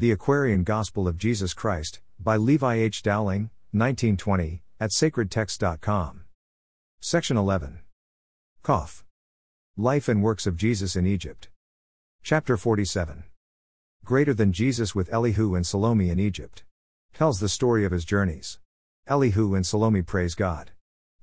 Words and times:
The 0.00 0.12
Aquarian 0.12 0.64
Gospel 0.64 1.06
of 1.06 1.18
Jesus 1.18 1.52
Christ, 1.52 2.00
by 2.18 2.38
Levi 2.38 2.76
H. 2.76 3.02
Dowling, 3.02 3.50
1920, 3.72 4.62
at 4.80 4.92
sacredtext.com. 4.92 6.24
Section 7.02 7.36
11. 7.36 7.80
Caph. 8.64 9.04
Life 9.76 10.08
and 10.08 10.22
Works 10.22 10.46
of 10.46 10.56
Jesus 10.56 10.96
in 10.96 11.06
Egypt. 11.06 11.50
Chapter 12.22 12.56
47. 12.56 13.24
Greater 14.02 14.32
than 14.32 14.54
Jesus 14.54 14.94
with 14.94 15.12
Elihu 15.12 15.54
and 15.54 15.66
Salome 15.66 16.08
in 16.08 16.18
Egypt. 16.18 16.64
Tells 17.12 17.38
the 17.38 17.50
story 17.50 17.84
of 17.84 17.92
his 17.92 18.06
journeys. 18.06 18.58
Elihu 19.06 19.54
and 19.54 19.66
Salome 19.66 20.00
praise 20.00 20.34
God. 20.34 20.70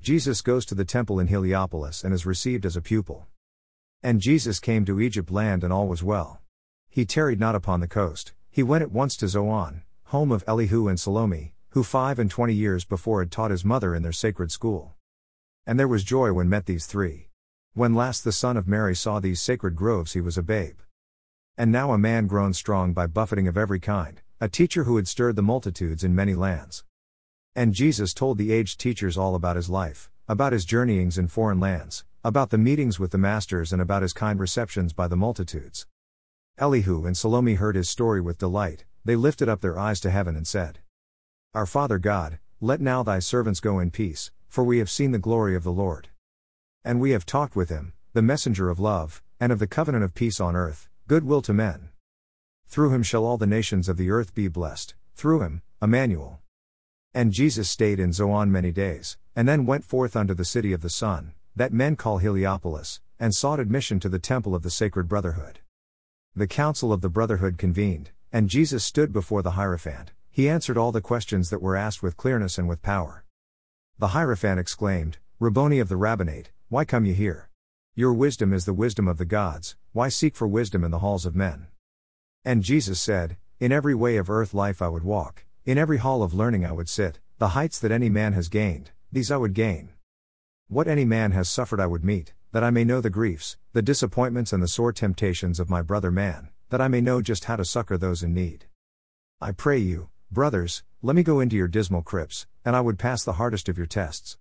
Jesus 0.03 0.43
goes 0.43 0.67
to 0.67 0.75
the 0.75 0.85
temple 0.85 1.19
in 1.19 1.25
Heliopolis 1.25 2.03
and 2.03 2.13
is 2.13 2.27
received 2.27 2.63
as 2.63 2.77
a 2.77 2.81
pupil. 2.83 3.25
And 4.03 4.21
Jesus 4.21 4.59
came 4.59 4.85
to 4.85 5.01
Egypt 5.01 5.31
land 5.31 5.63
and 5.63 5.73
all 5.73 5.87
was 5.87 6.03
well. 6.03 6.41
He 6.91 7.05
tarried 7.05 7.39
not 7.39 7.55
upon 7.55 7.79
the 7.79 7.87
coast, 7.87 8.33
he 8.57 8.63
went 8.63 8.81
at 8.81 8.91
once 8.91 9.15
to 9.15 9.27
Zoan, 9.27 9.83
home 10.05 10.31
of 10.31 10.43
Elihu 10.47 10.87
and 10.87 10.99
Salome, 10.99 11.53
who 11.73 11.83
five 11.83 12.17
and 12.17 12.27
twenty 12.27 12.55
years 12.55 12.85
before 12.85 13.19
had 13.19 13.29
taught 13.29 13.51
his 13.51 13.63
mother 13.63 13.93
in 13.93 14.01
their 14.01 14.11
sacred 14.11 14.51
school. 14.51 14.95
And 15.67 15.79
there 15.79 15.87
was 15.87 16.03
joy 16.03 16.33
when 16.33 16.49
met 16.49 16.65
these 16.65 16.87
three. 16.87 17.29
When 17.75 17.93
last 17.93 18.23
the 18.23 18.31
son 18.31 18.57
of 18.57 18.67
Mary 18.67 18.95
saw 18.95 19.19
these 19.19 19.39
sacred 19.39 19.75
groves, 19.75 20.13
he 20.13 20.21
was 20.21 20.39
a 20.39 20.41
babe. 20.41 20.79
And 21.55 21.71
now 21.71 21.91
a 21.91 21.99
man 21.99 22.25
grown 22.25 22.51
strong 22.51 22.93
by 22.93 23.05
buffeting 23.05 23.47
of 23.47 23.59
every 23.59 23.79
kind, 23.79 24.23
a 24.41 24.49
teacher 24.49 24.85
who 24.85 24.95
had 24.95 25.07
stirred 25.07 25.35
the 25.35 25.43
multitudes 25.43 26.03
in 26.03 26.15
many 26.15 26.33
lands. 26.33 26.83
And 27.55 27.75
Jesus 27.75 28.11
told 28.11 28.39
the 28.39 28.51
aged 28.51 28.79
teachers 28.79 29.19
all 29.19 29.35
about 29.35 29.55
his 29.55 29.69
life, 29.69 30.09
about 30.27 30.51
his 30.51 30.65
journeyings 30.65 31.19
in 31.19 31.27
foreign 31.27 31.59
lands, 31.59 32.05
about 32.23 32.49
the 32.49 32.57
meetings 32.57 32.99
with 32.99 33.11
the 33.11 33.19
masters, 33.19 33.71
and 33.71 33.83
about 33.83 34.01
his 34.01 34.13
kind 34.13 34.39
receptions 34.39 34.93
by 34.93 35.07
the 35.07 35.15
multitudes. 35.15 35.85
Elihu 36.59 37.05
and 37.05 37.15
Salome 37.15 37.53
heard 37.53 37.75
his 37.75 37.87
story 37.87 38.19
with 38.19 38.39
delight, 38.39 38.83
they 39.05 39.15
lifted 39.15 39.47
up 39.47 39.61
their 39.61 39.77
eyes 39.77 39.99
to 39.99 40.09
heaven 40.09 40.35
and 40.35 40.47
said, 40.47 40.79
Our 41.53 41.67
Father 41.67 41.99
God, 41.99 42.39
let 42.59 42.81
now 42.81 43.03
thy 43.03 43.19
servants 43.19 43.59
go 43.59 43.77
in 43.77 43.91
peace, 43.91 44.31
for 44.47 44.63
we 44.63 44.79
have 44.79 44.89
seen 44.89 45.11
the 45.11 45.19
glory 45.19 45.55
of 45.55 45.63
the 45.63 45.71
Lord. 45.71 46.09
And 46.83 46.99
we 46.99 47.11
have 47.11 47.27
talked 47.27 47.55
with 47.55 47.69
him, 47.69 47.93
the 48.13 48.23
messenger 48.23 48.69
of 48.69 48.79
love, 48.79 49.21
and 49.39 49.51
of 49.51 49.59
the 49.59 49.67
covenant 49.67 50.03
of 50.03 50.15
peace 50.15 50.39
on 50.39 50.55
earth, 50.55 50.89
goodwill 51.07 51.43
to 51.43 51.53
men. 51.53 51.89
Through 52.67 52.91
him 52.91 53.03
shall 53.03 53.23
all 53.23 53.37
the 53.37 53.45
nations 53.45 53.87
of 53.87 53.97
the 53.97 54.09
earth 54.09 54.33
be 54.33 54.47
blessed, 54.47 54.95
through 55.15 55.41
him, 55.41 55.61
Emmanuel. 55.79 56.39
And 57.13 57.33
Jesus 57.33 57.69
stayed 57.69 57.99
in 57.99 58.13
Zoan 58.13 58.51
many 58.51 58.71
days, 58.71 59.15
and 59.35 59.47
then 59.47 59.67
went 59.67 59.85
forth 59.85 60.15
unto 60.15 60.33
the 60.33 60.43
city 60.43 60.73
of 60.73 60.81
the 60.81 60.89
sun, 60.89 61.33
that 61.55 61.71
men 61.71 61.95
call 61.95 62.17
Heliopolis, 62.17 62.99
and 63.19 63.35
sought 63.35 63.59
admission 63.59 63.99
to 63.99 64.09
the 64.09 64.17
temple 64.17 64.55
of 64.55 64.63
the 64.63 64.71
sacred 64.71 65.07
brotherhood. 65.07 65.59
The 66.37 66.45
council 66.45 66.93
of 66.93 67.01
the 67.01 67.09
brotherhood 67.09 67.57
convened, 67.57 68.11
and 68.31 68.47
Jesus 68.47 68.83
stood 68.83 69.11
before 69.11 69.41
the 69.41 69.57
Hierophant. 69.57 70.11
He 70.29 70.47
answered 70.47 70.77
all 70.77 70.91
the 70.91 71.01
questions 71.01 71.49
that 71.49 71.63
were 71.63 71.75
asked 71.75 72.03
with 72.03 72.15
clearness 72.15 72.59
and 72.59 72.69
with 72.69 72.83
power. 72.83 73.25
The 73.97 74.09
Hierophant 74.09 74.59
exclaimed, 74.59 75.17
Rabboni 75.39 75.79
of 75.79 75.89
the 75.89 75.97
rabbinate, 75.97 76.51
why 76.69 76.85
come 76.85 77.05
you 77.05 77.15
here? 77.15 77.49
Your 77.95 78.13
wisdom 78.13 78.53
is 78.53 78.65
the 78.65 78.73
wisdom 78.75 79.07
of 79.07 79.17
the 79.17 79.25
gods, 79.25 79.77
why 79.93 80.09
seek 80.09 80.35
for 80.35 80.47
wisdom 80.47 80.83
in 80.83 80.91
the 80.91 80.99
halls 80.99 81.25
of 81.25 81.35
men? 81.35 81.69
And 82.45 82.61
Jesus 82.61 83.01
said, 83.01 83.37
In 83.59 83.71
every 83.71 83.95
way 83.95 84.17
of 84.17 84.29
earth 84.29 84.53
life 84.53 84.79
I 84.79 84.89
would 84.89 85.03
walk, 85.03 85.43
in 85.65 85.79
every 85.79 85.97
hall 85.97 86.21
of 86.21 86.35
learning 86.35 86.63
I 86.63 86.71
would 86.71 86.87
sit, 86.87 87.17
the 87.39 87.55
heights 87.57 87.79
that 87.79 87.91
any 87.91 88.09
man 88.09 88.33
has 88.33 88.47
gained, 88.47 88.91
these 89.11 89.31
I 89.31 89.37
would 89.37 89.55
gain. 89.55 89.89
What 90.67 90.87
any 90.87 91.03
man 91.03 91.31
has 91.31 91.49
suffered 91.49 91.79
I 91.79 91.87
would 91.87 92.05
meet, 92.05 92.35
that 92.57 92.63
I 92.63 92.71
may 92.71 92.83
know 92.83 93.01
the 93.01 93.11
griefs, 93.11 93.55
the 93.73 93.83
disappointments, 93.83 94.51
and 94.51 94.63
the 94.63 94.67
sore 94.67 94.91
temptations 94.91 95.59
of 95.59 95.69
my 95.69 95.83
brother 95.83 96.09
man, 96.09 96.49
that 96.71 96.81
I 96.81 96.87
may 96.87 97.01
know 97.01 97.21
just 97.21 97.45
how 97.45 97.55
to 97.55 97.63
succor 97.63 97.99
those 97.99 98.23
in 98.23 98.33
need. 98.33 98.65
I 99.39 99.51
pray 99.51 99.77
you, 99.77 100.09
brothers, 100.31 100.81
let 101.03 101.15
me 101.15 101.21
go 101.21 101.39
into 101.39 101.55
your 101.55 101.67
dismal 101.67 102.01
crypts, 102.01 102.47
and 102.65 102.75
I 102.75 102.81
would 102.81 102.97
pass 102.97 103.23
the 103.23 103.33
hardest 103.33 103.69
of 103.69 103.77
your 103.77 103.85
tests. 103.85 104.39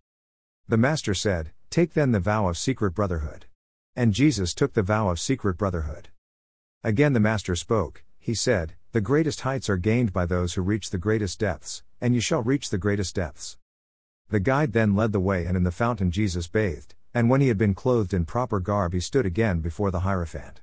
The 0.67 0.79
Master 0.79 1.13
said, 1.13 1.51
Take 1.69 1.93
then 1.93 2.13
the 2.13 2.19
vow 2.19 2.49
of 2.49 2.57
secret 2.57 2.93
brotherhood. 2.93 3.45
And 3.95 4.15
Jesus 4.15 4.55
took 4.55 4.73
the 4.73 4.83
vow 4.83 5.11
of 5.11 5.21
secret 5.21 5.59
brotherhood. 5.59 6.09
Again 6.83 7.13
the 7.13 7.21
Master 7.21 7.55
spoke, 7.55 8.03
he 8.19 8.35
said, 8.35 8.77
The 8.93 9.03
greatest 9.03 9.43
heights 9.43 9.69
are 9.69 9.77
gained 9.77 10.15
by 10.15 10.25
those 10.25 10.55
who 10.55 10.63
reach 10.63 10.89
the 10.89 10.97
greatest 10.97 11.39
depths, 11.39 11.83
and 12.01 12.15
you 12.15 12.23
shall 12.23 12.43
reach 12.43 12.71
the 12.71 12.79
greatest 12.79 13.15
depths. 13.15 13.59
The 14.31 14.41
guide 14.41 14.73
then 14.73 14.97
led 14.97 15.13
the 15.13 15.21
way, 15.21 15.45
and 15.45 15.55
in 15.55 15.65
the 15.65 15.71
fountain 15.71 16.11
Jesus 16.11 16.49
bathed, 16.49 16.95
and 17.17 17.31
when 17.31 17.41
he 17.41 17.49
had 17.49 17.57
been 17.57 17.73
clothed 17.73 18.13
in 18.13 18.27
proper 18.27 18.61
garb, 18.61 18.93
he 18.93 19.01
stood 19.01 19.25
again 19.25 19.61
before 19.61 19.91
the 19.91 20.01
Hierophant. 20.01 20.61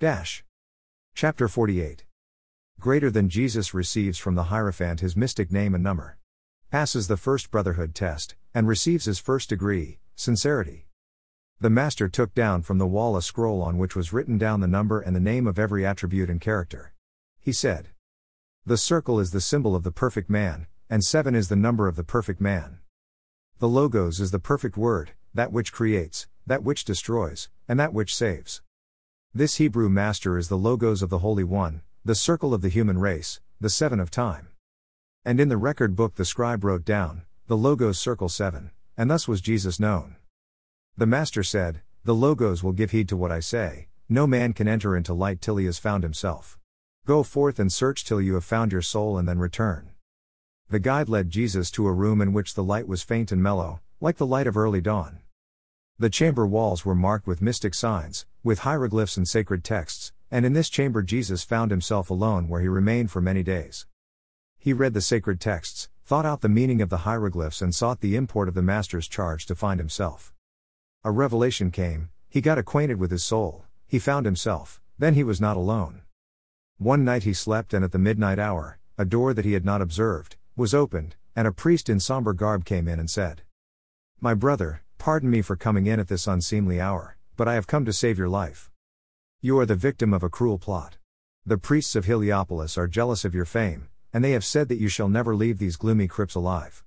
Dash. 0.00 0.42
Chapter 1.14 1.46
48. 1.46 2.04
Greater 2.80 3.12
than 3.12 3.28
Jesus 3.28 3.72
receives 3.72 4.18
from 4.18 4.34
the 4.34 4.50
Hierophant 4.50 4.98
his 4.98 5.16
mystic 5.16 5.52
name 5.52 5.76
and 5.76 5.84
number. 5.84 6.18
Passes 6.72 7.06
the 7.06 7.16
first 7.16 7.52
brotherhood 7.52 7.94
test, 7.94 8.34
and 8.52 8.66
receives 8.66 9.04
his 9.04 9.20
first 9.20 9.50
degree, 9.50 10.00
sincerity. 10.16 10.88
The 11.60 11.70
Master 11.70 12.08
took 12.08 12.34
down 12.34 12.62
from 12.62 12.78
the 12.78 12.86
wall 12.88 13.16
a 13.16 13.22
scroll 13.22 13.62
on 13.62 13.78
which 13.78 13.94
was 13.94 14.12
written 14.12 14.36
down 14.36 14.58
the 14.58 14.66
number 14.66 14.98
and 14.98 15.14
the 15.14 15.20
name 15.20 15.46
of 15.46 15.60
every 15.60 15.86
attribute 15.86 16.28
and 16.28 16.40
character. 16.40 16.92
He 17.38 17.52
said, 17.52 17.90
The 18.66 18.76
circle 18.76 19.20
is 19.20 19.30
the 19.30 19.40
symbol 19.40 19.76
of 19.76 19.84
the 19.84 19.92
perfect 19.92 20.28
man, 20.28 20.66
and 20.90 21.04
seven 21.04 21.36
is 21.36 21.48
the 21.48 21.54
number 21.54 21.86
of 21.86 21.94
the 21.94 22.02
perfect 22.02 22.40
man. 22.40 22.80
The 23.60 23.68
Logos 23.68 24.18
is 24.18 24.32
the 24.32 24.40
perfect 24.40 24.76
word, 24.76 25.12
that 25.34 25.52
which 25.52 25.72
creates, 25.72 26.26
that 26.46 26.62
which 26.62 26.84
destroys, 26.84 27.48
and 27.68 27.78
that 27.78 27.92
which 27.92 28.14
saves. 28.14 28.62
This 29.34 29.56
Hebrew 29.56 29.88
master 29.88 30.38
is 30.38 30.48
the 30.48 30.56
Logos 30.56 31.02
of 31.02 31.10
the 31.10 31.18
Holy 31.18 31.44
One, 31.44 31.82
the 32.04 32.14
circle 32.14 32.54
of 32.54 32.62
the 32.62 32.68
human 32.68 32.98
race, 32.98 33.40
the 33.60 33.70
seven 33.70 34.00
of 34.00 34.10
time. 34.10 34.48
And 35.24 35.38
in 35.40 35.48
the 35.48 35.56
record 35.56 35.94
book 35.94 36.14
the 36.14 36.24
scribe 36.24 36.64
wrote 36.64 36.84
down, 36.84 37.22
the 37.46 37.56
Logos 37.56 37.98
circle 37.98 38.28
seven, 38.28 38.70
and 38.96 39.10
thus 39.10 39.28
was 39.28 39.40
Jesus 39.40 39.78
known. 39.78 40.16
The 40.96 41.06
Master 41.06 41.42
said, 41.42 41.82
The 42.04 42.14
Logos 42.14 42.62
will 42.62 42.72
give 42.72 42.90
heed 42.90 43.08
to 43.10 43.16
what 43.16 43.30
I 43.30 43.40
say, 43.40 43.88
no 44.08 44.26
man 44.26 44.54
can 44.54 44.66
enter 44.66 44.96
into 44.96 45.12
light 45.12 45.40
till 45.40 45.56
he 45.56 45.66
has 45.66 45.78
found 45.78 46.02
himself. 46.02 46.58
Go 47.04 47.22
forth 47.22 47.58
and 47.58 47.72
search 47.72 48.04
till 48.04 48.20
you 48.20 48.34
have 48.34 48.44
found 48.44 48.72
your 48.72 48.82
soul 48.82 49.18
and 49.18 49.28
then 49.28 49.38
return. 49.38 49.90
The 50.70 50.78
guide 50.78 51.08
led 51.08 51.30
Jesus 51.30 51.70
to 51.72 51.86
a 51.86 51.92
room 51.92 52.20
in 52.20 52.32
which 52.32 52.54
the 52.54 52.64
light 52.64 52.88
was 52.88 53.02
faint 53.02 53.32
and 53.32 53.42
mellow, 53.42 53.80
like 54.00 54.16
the 54.16 54.26
light 54.26 54.46
of 54.46 54.56
early 54.56 54.80
dawn. 54.80 55.18
The 55.98 56.10
chamber 56.10 56.46
walls 56.46 56.84
were 56.84 56.94
marked 56.94 57.26
with 57.26 57.42
mystic 57.42 57.74
signs, 57.74 58.26
with 58.44 58.60
hieroglyphs 58.60 59.16
and 59.16 59.26
sacred 59.26 59.64
texts, 59.64 60.12
and 60.30 60.46
in 60.46 60.52
this 60.52 60.68
chamber 60.68 61.02
Jesus 61.02 61.42
found 61.42 61.72
himself 61.72 62.08
alone 62.08 62.48
where 62.48 62.60
he 62.60 62.68
remained 62.68 63.10
for 63.10 63.20
many 63.20 63.42
days. 63.42 63.86
He 64.56 64.72
read 64.72 64.94
the 64.94 65.00
sacred 65.00 65.40
texts, 65.40 65.88
thought 66.04 66.24
out 66.24 66.42
the 66.42 66.48
meaning 66.48 66.80
of 66.80 66.90
the 66.90 66.98
hieroglyphs, 66.98 67.60
and 67.60 67.74
sought 67.74 68.00
the 68.00 68.14
import 68.14 68.46
of 68.46 68.54
the 68.54 68.62
Master's 68.62 69.08
charge 69.08 69.46
to 69.46 69.56
find 69.56 69.80
himself. 69.80 70.32
A 71.02 71.10
revelation 71.10 71.72
came, 71.72 72.10
he 72.28 72.40
got 72.40 72.58
acquainted 72.58 73.00
with 73.00 73.10
his 73.10 73.24
soul, 73.24 73.64
he 73.88 73.98
found 73.98 74.26
himself, 74.26 74.80
then 74.98 75.14
he 75.14 75.24
was 75.24 75.40
not 75.40 75.56
alone. 75.56 76.02
One 76.76 77.04
night 77.04 77.24
he 77.24 77.32
slept, 77.32 77.74
and 77.74 77.84
at 77.84 77.90
the 77.90 77.98
midnight 77.98 78.38
hour, 78.38 78.78
a 78.96 79.04
door 79.04 79.34
that 79.34 79.44
he 79.44 79.54
had 79.54 79.64
not 79.64 79.82
observed, 79.82 80.36
was 80.56 80.74
opened, 80.74 81.16
and 81.34 81.48
a 81.48 81.52
priest 81.52 81.88
in 81.88 81.98
somber 81.98 82.32
garb 82.32 82.64
came 82.64 82.86
in 82.86 83.00
and 83.00 83.10
said, 83.10 83.42
My 84.20 84.34
brother, 84.34 84.82
Pardon 84.98 85.30
me 85.30 85.42
for 85.42 85.54
coming 85.54 85.86
in 85.86 86.00
at 86.00 86.08
this 86.08 86.26
unseemly 86.26 86.80
hour, 86.80 87.16
but 87.36 87.46
I 87.46 87.54
have 87.54 87.68
come 87.68 87.84
to 87.84 87.92
save 87.92 88.18
your 88.18 88.28
life. 88.28 88.68
You 89.40 89.58
are 89.60 89.64
the 89.64 89.76
victim 89.76 90.12
of 90.12 90.24
a 90.24 90.28
cruel 90.28 90.58
plot. 90.58 90.98
The 91.46 91.56
priests 91.56 91.94
of 91.94 92.04
Heliopolis 92.04 92.76
are 92.76 92.88
jealous 92.88 93.24
of 93.24 93.34
your 93.34 93.44
fame, 93.44 93.88
and 94.12 94.24
they 94.24 94.32
have 94.32 94.44
said 94.44 94.68
that 94.68 94.80
you 94.80 94.88
shall 94.88 95.08
never 95.08 95.36
leave 95.36 95.58
these 95.58 95.76
gloomy 95.76 96.08
crypts 96.08 96.34
alive. 96.34 96.84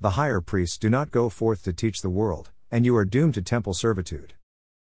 The 0.00 0.10
higher 0.10 0.40
priests 0.40 0.78
do 0.78 0.88
not 0.88 1.10
go 1.10 1.28
forth 1.28 1.64
to 1.64 1.72
teach 1.72 2.00
the 2.00 2.08
world, 2.08 2.52
and 2.70 2.86
you 2.86 2.96
are 2.96 3.04
doomed 3.04 3.34
to 3.34 3.42
temple 3.42 3.74
servitude. 3.74 4.34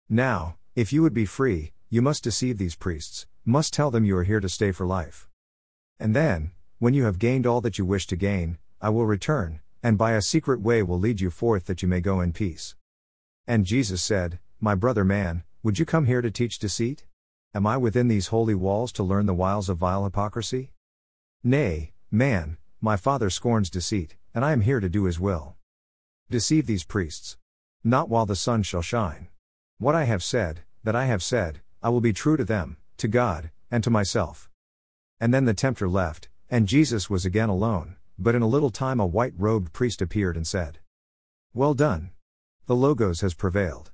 Now, 0.08 0.56
if 0.74 0.92
you 0.92 1.00
would 1.02 1.14
be 1.14 1.24
free, 1.24 1.72
you 1.88 2.02
must 2.02 2.24
deceive 2.24 2.58
these 2.58 2.74
priests, 2.74 3.26
must 3.44 3.72
tell 3.72 3.90
them 3.92 4.04
you 4.04 4.16
are 4.16 4.24
here 4.24 4.40
to 4.40 4.48
stay 4.48 4.72
for 4.72 4.84
life. 4.84 5.28
And 6.00 6.14
then, 6.14 6.50
when 6.80 6.92
you 6.92 7.04
have 7.04 7.20
gained 7.20 7.46
all 7.46 7.60
that 7.60 7.78
you 7.78 7.86
wish 7.86 8.08
to 8.08 8.16
gain, 8.16 8.58
I 8.80 8.88
will 8.88 9.06
return, 9.06 9.60
and 9.82 9.98
by 9.98 10.12
a 10.12 10.22
secret 10.22 10.60
way 10.60 10.82
will 10.82 10.98
lead 10.98 11.20
you 11.20 11.30
forth 11.30 11.66
that 11.66 11.82
you 11.82 11.88
may 11.88 12.00
go 12.00 12.20
in 12.20 12.32
peace. 12.32 12.76
And 13.46 13.64
Jesus 13.64 14.02
said, 14.02 14.38
My 14.60 14.74
brother 14.74 15.04
man, 15.04 15.42
would 15.62 15.78
you 15.78 15.84
come 15.84 16.06
here 16.06 16.22
to 16.22 16.30
teach 16.30 16.58
deceit? 16.58 17.04
Am 17.54 17.66
I 17.66 17.76
within 17.76 18.08
these 18.08 18.28
holy 18.28 18.54
walls 18.54 18.92
to 18.92 19.02
learn 19.02 19.26
the 19.26 19.34
wiles 19.34 19.68
of 19.68 19.78
vile 19.78 20.04
hypocrisy? 20.04 20.72
Nay, 21.44 21.92
man, 22.10 22.56
my 22.80 22.96
Father 22.96 23.30
scorns 23.30 23.68
deceit, 23.68 24.16
and 24.34 24.44
I 24.44 24.52
am 24.52 24.62
here 24.62 24.80
to 24.80 24.88
do 24.88 25.04
his 25.04 25.20
will. 25.20 25.56
Deceive 26.30 26.66
these 26.66 26.84
priests. 26.84 27.36
Not 27.84 28.08
while 28.08 28.26
the 28.26 28.36
sun 28.36 28.62
shall 28.62 28.82
shine. 28.82 29.28
What 29.78 29.94
I 29.94 30.04
have 30.04 30.22
said, 30.22 30.60
that 30.84 30.96
I 30.96 31.06
have 31.06 31.22
said, 31.22 31.60
I 31.82 31.88
will 31.88 32.00
be 32.00 32.12
true 32.12 32.36
to 32.36 32.44
them, 32.44 32.76
to 32.98 33.08
God, 33.08 33.50
and 33.70 33.82
to 33.82 33.90
myself. 33.90 34.48
And 35.20 35.34
then 35.34 35.44
the 35.44 35.54
tempter 35.54 35.88
left, 35.88 36.28
and 36.48 36.68
Jesus 36.68 37.10
was 37.10 37.24
again 37.24 37.48
alone, 37.48 37.96
but 38.18 38.34
in 38.34 38.42
a 38.42 38.46
little 38.48 38.70
time 38.70 39.00
a 39.00 39.06
white 39.06 39.34
robed 39.36 39.72
priest 39.72 40.02
appeared 40.02 40.36
and 40.36 40.46
said, 40.46 40.78
Well 41.54 41.74
done. 41.74 42.10
The 42.66 42.76
Logos 42.76 43.20
has 43.20 43.34
prevailed. 43.34 43.90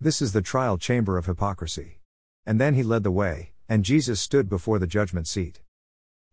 This 0.00 0.22
is 0.22 0.32
the 0.32 0.42
trial 0.42 0.78
chamber 0.78 1.18
of 1.18 1.26
hypocrisy. 1.26 2.00
And 2.44 2.60
then 2.60 2.74
he 2.74 2.82
led 2.82 3.02
the 3.02 3.10
way, 3.10 3.52
and 3.68 3.84
Jesus 3.84 4.20
stood 4.20 4.48
before 4.48 4.78
the 4.78 4.86
judgment 4.86 5.28
seat. 5.28 5.60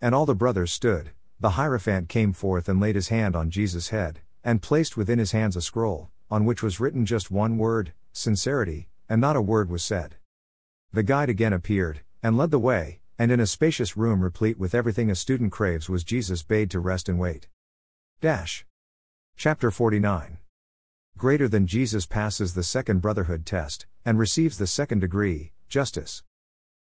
And 0.01 0.15
all 0.15 0.25
the 0.25 0.35
brothers 0.35 0.71
stood. 0.71 1.11
The 1.39 1.51
Hierophant 1.51 2.09
came 2.09 2.33
forth 2.33 2.67
and 2.67 2.79
laid 2.79 2.95
his 2.95 3.09
hand 3.09 3.35
on 3.35 3.49
Jesus' 3.49 3.89
head, 3.89 4.21
and 4.43 4.61
placed 4.61 4.97
within 4.97 5.19
his 5.19 5.31
hands 5.31 5.55
a 5.55 5.61
scroll, 5.61 6.09
on 6.29 6.45
which 6.45 6.61
was 6.61 6.79
written 6.79 7.05
just 7.05 7.31
one 7.31 7.57
word, 7.57 7.93
sincerity, 8.11 8.89
and 9.07 9.21
not 9.21 9.35
a 9.35 9.41
word 9.41 9.69
was 9.69 9.83
said. 9.83 10.15
The 10.91 11.03
guide 11.03 11.29
again 11.29 11.53
appeared, 11.53 12.01
and 12.21 12.37
led 12.37 12.51
the 12.51 12.59
way, 12.59 12.98
and 13.19 13.33
in 13.33 13.39
a 13.41 13.45
spacious 13.45 13.97
room 13.97 14.23
replete 14.23 14.57
with 14.57 14.73
everything 14.73 15.11
a 15.11 15.15
student 15.15 15.51
craves 15.51 15.89
was 15.89 16.05
Jesus 16.05 16.41
bade 16.41 16.71
to 16.71 16.79
rest 16.79 17.09
and 17.09 17.19
wait. 17.19 17.49
Dash. 18.21 18.65
Chapter 19.35 19.71
49. 19.71 20.37
Greater 21.17 21.49
than 21.49 21.67
Jesus 21.67 22.05
passes 22.05 22.53
the 22.53 22.63
second 22.63 23.01
brotherhood 23.01 23.45
test, 23.45 23.85
and 24.05 24.17
receives 24.17 24.57
the 24.57 24.65
second 24.65 24.99
degree, 24.99 25.51
justice. 25.67 26.23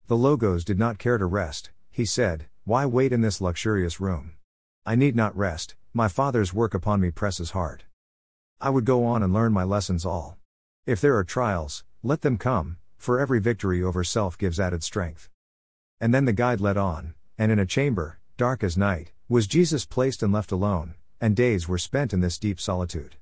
The 0.06 0.16
Logos 0.16 0.64
did 0.64 0.78
not 0.78 1.00
care 1.00 1.18
to 1.18 1.26
rest, 1.26 1.72
he 1.90 2.06
said, 2.06 2.46
Why 2.64 2.86
wait 2.86 3.12
in 3.12 3.22
this 3.22 3.42
luxurious 3.42 4.00
room? 4.00 4.34
I 4.86 4.94
need 4.94 5.16
not 5.16 5.36
rest, 5.36 5.74
my 5.96 6.08
Father's 6.08 6.54
work 6.54 6.76
upon 6.76 7.02
me 7.02 7.10
presses 7.10 7.52
hard. 7.52 7.86
I 8.62 8.70
would 8.70 8.86
go 8.86 9.04
on 9.04 9.24
and 9.24 9.34
learn 9.34 9.52
my 9.52 9.64
lessons 9.64 10.06
all. 10.06 10.38
If 10.86 11.02
there 11.02 11.18
are 11.18 11.24
trials, 11.24 11.84
let 12.04 12.22
them 12.22 12.38
come, 12.38 12.78
for 12.98 13.20
every 13.20 13.40
victory 13.40 13.82
over 13.82 14.04
self 14.04 14.38
gives 14.38 14.60
added 14.60 14.84
strength. 14.84 15.28
And 16.02 16.14
then 16.14 16.26
the 16.26 16.34
guide 16.34 16.62
led 16.62 16.78
on, 16.78 17.14
and 17.38 17.52
in 17.52 17.60
a 17.60 17.66
chamber, 17.66 18.20
dark 18.38 18.64
as 18.64 18.78
night, 18.78 19.12
was 19.28 19.48
Jesus 19.48 19.86
placed 19.86 20.24
and 20.24 20.32
left 20.32 20.52
alone, 20.52 20.96
and 21.20 21.36
days 21.36 21.68
were 21.68 21.78
spent 21.78 22.14
in 22.14 22.22
this 22.22 22.40
deep 22.40 22.60
solitude. 22.60 23.18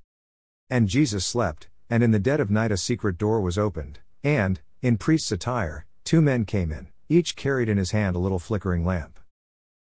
And 0.70 0.88
Jesus 0.88 1.26
slept, 1.26 1.68
and 1.90 2.02
in 2.02 2.12
the 2.12 2.18
dead 2.18 2.40
of 2.40 2.50
night 2.50 2.72
a 2.72 2.76
secret 2.76 3.18
door 3.18 3.40
was 3.40 3.58
opened, 3.58 4.00
and, 4.22 4.60
in 4.80 4.96
priest's 4.96 5.32
attire, 5.32 5.86
two 6.04 6.20
men 6.20 6.44
came 6.44 6.70
in, 6.70 6.88
each 7.08 7.36
carried 7.36 7.68
in 7.68 7.78
his 7.78 7.90
hand 7.90 8.14
a 8.14 8.20
little 8.20 8.38
flickering 8.38 8.84
lamp. 8.84 9.18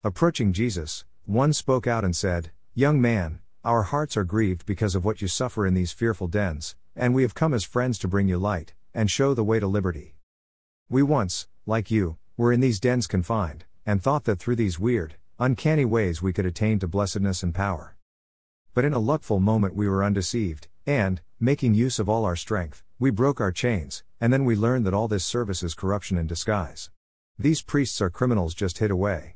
Approaching 0.04 0.54
Jesus, 0.54 1.06
one 1.26 1.54
spoke 1.54 1.88
out 1.88 2.04
and 2.04 2.16
said, 2.16 2.52
Young 2.76 3.02
man, 3.02 3.40
our 3.64 3.84
hearts 3.84 4.16
are 4.16 4.24
grieved 4.24 4.66
because 4.66 4.94
of 4.94 5.04
what 5.04 5.22
you 5.22 5.28
suffer 5.28 5.66
in 5.66 5.74
these 5.74 5.92
fearful 5.92 6.28
dens, 6.28 6.76
and 6.96 7.16
we 7.16 7.24
have 7.24 7.34
come 7.34 7.54
as 7.54 7.64
friends 7.64 7.98
to 8.00 8.08
bring 8.08 8.28
you 8.28 8.38
light, 8.38 8.74
and 8.94 9.10
show 9.10 9.34
the 9.34 9.44
way 9.44 9.60
to 9.60 9.68
liberty. 9.68 10.16
We 10.88 11.02
once, 11.02 11.48
like 11.66 11.90
you, 11.90 12.18
were 12.38 12.52
in 12.52 12.60
these 12.60 12.80
dens 12.80 13.08
confined, 13.08 13.66
and 13.86 14.02
thought 14.02 14.26
that 14.26 14.40
through 14.40 14.56
these 14.56 14.80
weird, 14.80 15.16
uncanny 15.40 15.86
ways 15.86 16.22
we 16.22 16.34
could 16.34 16.46
attain 16.46 16.80
to 16.80 16.88
blessedness 16.88 17.44
and 17.44 17.54
power. 17.54 17.96
But 18.74 18.86
in 18.86 18.94
a 18.94 19.00
luckful 19.00 19.40
moment 19.40 19.76
we 19.76 19.88
were 19.88 20.04
undeceived, 20.04 20.68
and, 20.86 21.22
making 21.40 21.74
use 21.74 22.00
of 22.00 22.10
all 22.10 22.26
our 22.26 22.36
strength, 22.36 22.84
we 23.00 23.10
broke 23.10 23.40
our 23.40 23.52
chains, 23.52 24.04
and 24.20 24.32
then 24.32 24.46
we 24.46 24.56
learned 24.56 24.86
that 24.86 24.94
all 24.94 25.08
this 25.08 25.26
service 25.26 25.64
is 25.64 25.74
corruption 25.74 26.18
in 26.18 26.28
disguise. 26.28 26.90
These 27.38 27.62
priests 27.62 28.02
are 28.02 28.10
criminals 28.10 28.54
just 28.54 28.80
hid 28.80 28.92
away. 28.92 29.36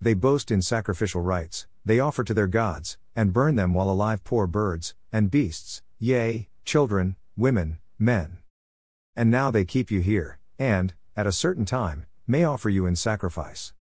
They 0.00 0.14
boast 0.14 0.50
in 0.50 0.62
sacrificial 0.62 1.22
rites, 1.22 1.66
they 1.84 2.00
offer 2.00 2.24
to 2.24 2.34
their 2.34 2.46
gods, 2.46 2.98
and 3.14 3.32
burn 3.32 3.56
them 3.56 3.72
while 3.72 3.90
alive 3.90 4.24
poor 4.24 4.46
birds, 4.46 4.94
and 5.12 5.30
beasts, 5.30 5.82
yea, 5.98 6.48
children, 6.64 7.16
women, 7.36 7.78
men. 7.98 8.38
And 9.14 9.30
now 9.30 9.50
they 9.50 9.64
keep 9.64 9.90
you 9.90 10.00
here, 10.00 10.38
and, 10.58 10.92
at 11.16 11.26
a 11.26 11.32
certain 11.32 11.64
time, 11.64 12.06
may 12.26 12.44
offer 12.44 12.68
you 12.68 12.86
in 12.86 12.96
sacrifice. 12.96 13.72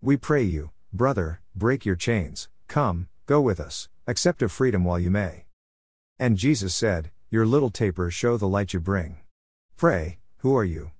We 0.00 0.16
pray 0.16 0.42
you, 0.42 0.70
brother, 0.92 1.40
break 1.54 1.84
your 1.84 1.96
chains, 1.96 2.48
come, 2.68 3.08
go 3.26 3.40
with 3.40 3.60
us, 3.60 3.88
accept 4.06 4.42
of 4.42 4.52
freedom 4.52 4.84
while 4.84 4.98
you 4.98 5.10
may. 5.10 5.46
And 6.18 6.36
Jesus 6.36 6.74
said, 6.74 7.10
Your 7.30 7.46
little 7.46 7.70
tapers 7.70 8.14
show 8.14 8.36
the 8.36 8.48
light 8.48 8.72
you 8.72 8.80
bring. 8.80 9.16
Pray, 9.76 10.18
who 10.38 10.56
are 10.56 10.64
you? 10.64 10.92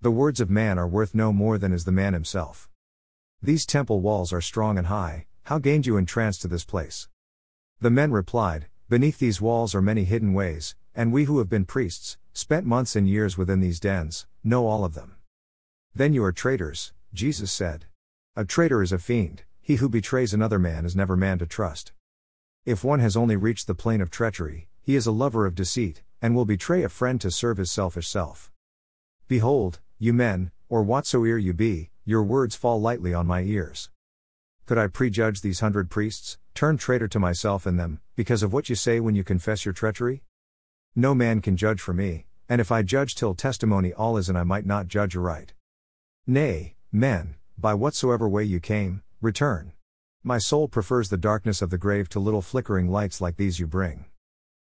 The 0.00 0.10
words 0.10 0.40
of 0.40 0.48
man 0.48 0.78
are 0.78 0.88
worth 0.88 1.14
no 1.14 1.32
more 1.32 1.58
than 1.58 1.72
is 1.72 1.84
the 1.84 1.92
man 1.92 2.14
himself. 2.14 2.70
These 3.42 3.66
temple 3.66 4.00
walls 4.00 4.32
are 4.32 4.40
strong 4.40 4.78
and 4.78 4.86
high, 4.86 5.26
how 5.44 5.58
gained 5.58 5.86
you 5.86 5.98
entrance 5.98 6.38
to 6.38 6.48
this 6.48 6.64
place? 6.64 7.08
The 7.80 7.90
men 7.90 8.12
replied, 8.12 8.66
Beneath 8.88 9.18
these 9.18 9.40
walls 9.40 9.74
are 9.74 9.82
many 9.82 10.04
hidden 10.04 10.32
ways, 10.32 10.74
and 10.94 11.12
we 11.12 11.24
who 11.24 11.38
have 11.38 11.48
been 11.48 11.64
priests, 11.64 12.18
spent 12.32 12.66
months 12.66 12.96
and 12.96 13.08
years 13.08 13.36
within 13.36 13.60
these 13.60 13.80
dens, 13.80 14.26
know 14.42 14.66
all 14.66 14.84
of 14.84 14.94
them. 14.94 15.16
Then 15.94 16.12
you 16.12 16.24
are 16.24 16.32
traitors, 16.32 16.92
Jesus 17.12 17.50
said. 17.50 17.86
A 18.36 18.44
traitor 18.44 18.82
is 18.82 18.92
a 18.92 18.98
fiend, 18.98 19.42
he 19.60 19.76
who 19.76 19.88
betrays 19.88 20.32
another 20.32 20.58
man 20.58 20.84
is 20.84 20.94
never 20.94 21.16
man 21.16 21.38
to 21.38 21.46
trust. 21.46 21.92
If 22.64 22.84
one 22.84 23.00
has 23.00 23.16
only 23.16 23.36
reached 23.36 23.66
the 23.66 23.74
plane 23.74 24.00
of 24.00 24.10
treachery, 24.10 24.68
he 24.80 24.94
is 24.94 25.06
a 25.06 25.12
lover 25.12 25.46
of 25.46 25.54
deceit, 25.54 26.02
and 26.22 26.34
will 26.34 26.44
betray 26.44 26.82
a 26.82 26.88
friend 26.88 27.20
to 27.20 27.30
serve 27.30 27.56
his 27.56 27.70
selfish 27.70 28.06
self. 28.06 28.52
Behold, 29.28 29.80
you 29.98 30.12
men, 30.12 30.52
or 30.68 30.84
whatsoe'er 30.84 31.38
you 31.38 31.52
be, 31.52 31.90
your 32.04 32.22
words 32.22 32.54
fall 32.54 32.80
lightly 32.80 33.12
on 33.12 33.26
my 33.26 33.42
ears. 33.42 33.90
Could 34.66 34.78
I 34.78 34.86
prejudge 34.86 35.40
these 35.40 35.60
hundred 35.60 35.90
priests, 35.90 36.38
turn 36.54 36.76
traitor 36.76 37.08
to 37.08 37.18
myself 37.18 37.66
and 37.66 37.78
them, 37.78 38.00
because 38.14 38.42
of 38.42 38.52
what 38.52 38.68
you 38.68 38.76
say 38.76 39.00
when 39.00 39.14
you 39.14 39.24
confess 39.24 39.64
your 39.64 39.74
treachery? 39.74 40.22
No 40.94 41.14
man 41.14 41.40
can 41.40 41.56
judge 41.56 41.80
for 41.80 41.92
me, 41.92 42.26
and 42.48 42.60
if 42.60 42.70
I 42.70 42.82
judge 42.82 43.14
till 43.14 43.34
testimony 43.34 43.92
all 43.92 44.16
is 44.16 44.28
and 44.28 44.38
I 44.38 44.44
might 44.44 44.66
not 44.66 44.88
judge 44.88 45.16
aright. 45.16 45.54
Nay, 46.30 46.76
men, 46.92 47.34
by 47.58 47.74
whatsoever 47.74 48.28
way 48.28 48.44
you 48.44 48.60
came, 48.60 49.02
return. 49.20 49.72
My 50.22 50.38
soul 50.38 50.68
prefers 50.68 51.08
the 51.08 51.16
darkness 51.16 51.60
of 51.60 51.70
the 51.70 51.76
grave 51.76 52.08
to 52.10 52.20
little 52.20 52.40
flickering 52.40 52.88
lights 52.88 53.20
like 53.20 53.36
these 53.36 53.58
you 53.58 53.66
bring. 53.66 54.04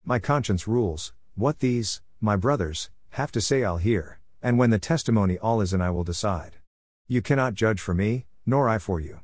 My 0.05 0.21
conscience 0.21 0.69
rules, 0.69 1.13
what 1.35 1.59
these, 1.59 2.03
my 2.21 2.37
brothers, 2.37 2.89
have 3.19 3.33
to 3.33 3.41
say 3.41 3.65
I'll 3.65 3.79
hear, 3.79 4.21
and 4.41 4.61
when 4.61 4.71
the 4.71 4.79
testimony 4.79 5.39
all 5.39 5.61
is 5.61 5.73
and 5.73 5.83
I 5.83 5.91
will 5.91 6.05
decide. 6.05 6.59
You 7.09 7.21
cannot 7.21 7.55
judge 7.55 7.81
for 7.81 7.95
me, 7.95 8.27
nor 8.47 8.69
I 8.69 8.79
for 8.79 9.01
you. 9.01 9.19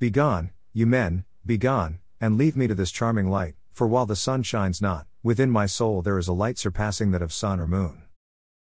Begone, 0.00 0.50
you 0.72 0.84
men, 0.84 1.26
begone, 1.46 2.00
and 2.20 2.36
leave 2.36 2.56
me 2.56 2.66
to 2.66 2.74
this 2.74 2.90
charming 2.90 3.30
light, 3.30 3.54
for 3.70 3.86
while 3.86 4.06
the 4.06 4.16
sun 4.16 4.42
shines 4.42 4.82
not, 4.82 5.06
within 5.22 5.52
my 5.52 5.66
soul 5.66 6.02
there 6.02 6.18
is 6.18 6.26
a 6.26 6.32
light 6.32 6.58
surpassing 6.58 7.12
that 7.12 7.22
of 7.22 7.32
sun 7.32 7.60
or 7.60 7.68
moon. 7.68 8.02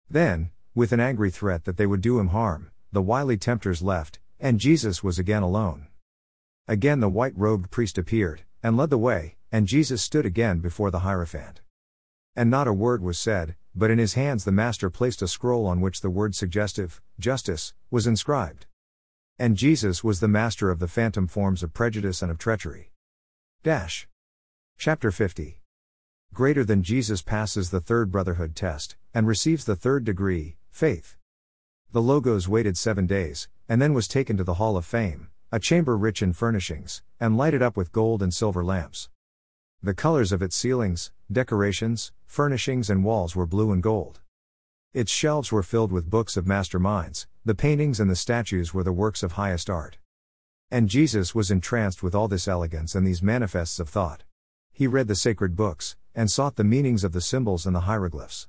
Then, 0.09 0.51
with 0.73 0.91
an 0.91 0.99
angry 0.99 1.29
threat 1.29 1.65
that 1.65 1.77
they 1.77 1.85
would 1.85 2.01
do 2.01 2.19
him 2.19 2.29
harm, 2.29 2.71
the 2.91 3.01
wily 3.01 3.37
tempters 3.37 3.81
left, 3.81 4.19
and 4.39 4.59
Jesus 4.59 5.03
was 5.03 5.19
again 5.19 5.43
alone. 5.43 5.87
Again 6.67 6.99
the 6.99 7.09
white 7.09 7.37
robed 7.37 7.71
priest 7.71 7.97
appeared, 7.97 8.43
and 8.63 8.77
led 8.77 8.89
the 8.89 8.97
way, 8.97 9.35
and 9.51 9.67
Jesus 9.67 10.01
stood 10.01 10.25
again 10.25 10.59
before 10.59 10.91
the 10.91 10.99
Hierophant. 10.99 11.61
And 12.35 12.49
not 12.49 12.67
a 12.67 12.73
word 12.73 13.01
was 13.01 13.19
said, 13.19 13.55
but 13.75 13.91
in 13.91 13.99
his 13.99 14.13
hands 14.13 14.45
the 14.45 14.51
Master 14.51 14.89
placed 14.89 15.21
a 15.21 15.27
scroll 15.27 15.65
on 15.65 15.81
which 15.81 16.01
the 16.01 16.09
word 16.09 16.35
suggestive, 16.35 17.01
justice, 17.19 17.73
was 17.89 18.07
inscribed. 18.07 18.65
And 19.37 19.57
Jesus 19.57 20.03
was 20.03 20.19
the 20.19 20.27
master 20.27 20.69
of 20.69 20.79
the 20.79 20.87
phantom 20.87 21.27
forms 21.27 21.63
of 21.63 21.73
prejudice 21.73 22.21
and 22.21 22.29
of 22.29 22.37
treachery. 22.37 22.91
Dash. 23.63 24.07
Chapter 24.77 25.11
50. 25.11 25.61
Greater 26.33 26.63
than 26.63 26.83
Jesus 26.83 27.21
passes 27.21 27.71
the 27.71 27.81
third 27.81 28.11
brotherhood 28.11 28.55
test, 28.55 28.95
and 29.13 29.27
receives 29.27 29.65
the 29.65 29.75
third 29.75 30.05
degree, 30.05 30.57
faith. 30.71 31.17
The 31.91 32.01
Logos 32.01 32.47
waited 32.47 32.77
seven 32.77 33.05
days, 33.05 33.49
and 33.69 33.81
then 33.81 33.93
was 33.93 34.07
taken 34.07 34.37
to 34.37 34.43
the 34.43 34.55
Hall 34.55 34.77
of 34.77 34.85
Fame, 34.85 35.27
a 35.51 35.59
chamber 35.59 35.97
rich 35.97 36.21
in 36.21 36.33
furnishings, 36.33 37.03
and 37.19 37.37
lighted 37.37 37.61
up 37.61 37.75
with 37.75 37.91
gold 37.91 38.23
and 38.23 38.33
silver 38.33 38.63
lamps. 38.63 39.09
The 39.83 39.93
colors 39.93 40.31
of 40.31 40.41
its 40.41 40.55
ceilings, 40.55 41.11
decorations, 41.31 42.11
furnishings, 42.25 42.89
and 42.89 43.03
walls 43.03 43.35
were 43.35 43.45
blue 43.45 43.71
and 43.71 43.83
gold. 43.83 44.21
Its 44.93 45.11
shelves 45.11 45.51
were 45.51 45.63
filled 45.63 45.91
with 45.91 46.09
books 46.09 46.37
of 46.37 46.47
master 46.47 46.79
minds, 46.79 47.27
the 47.43 47.55
paintings 47.55 47.99
and 47.99 48.09
the 48.09 48.15
statues 48.15 48.73
were 48.73 48.83
the 48.83 48.93
works 48.93 49.23
of 49.23 49.33
highest 49.33 49.69
art. 49.69 49.97
And 50.69 50.87
Jesus 50.87 51.35
was 51.35 51.51
entranced 51.51 52.01
with 52.01 52.15
all 52.15 52.29
this 52.29 52.47
elegance 52.47 52.95
and 52.95 53.05
these 53.05 53.21
manifests 53.21 53.79
of 53.79 53.89
thought. 53.89 54.23
He 54.71 54.87
read 54.87 55.07
the 55.07 55.15
sacred 55.15 55.55
books, 55.55 55.97
and 56.15 56.31
sought 56.31 56.55
the 56.55 56.63
meanings 56.63 57.03
of 57.03 57.11
the 57.11 57.21
symbols 57.21 57.65
and 57.65 57.75
the 57.75 57.81
hieroglyphs. 57.81 58.47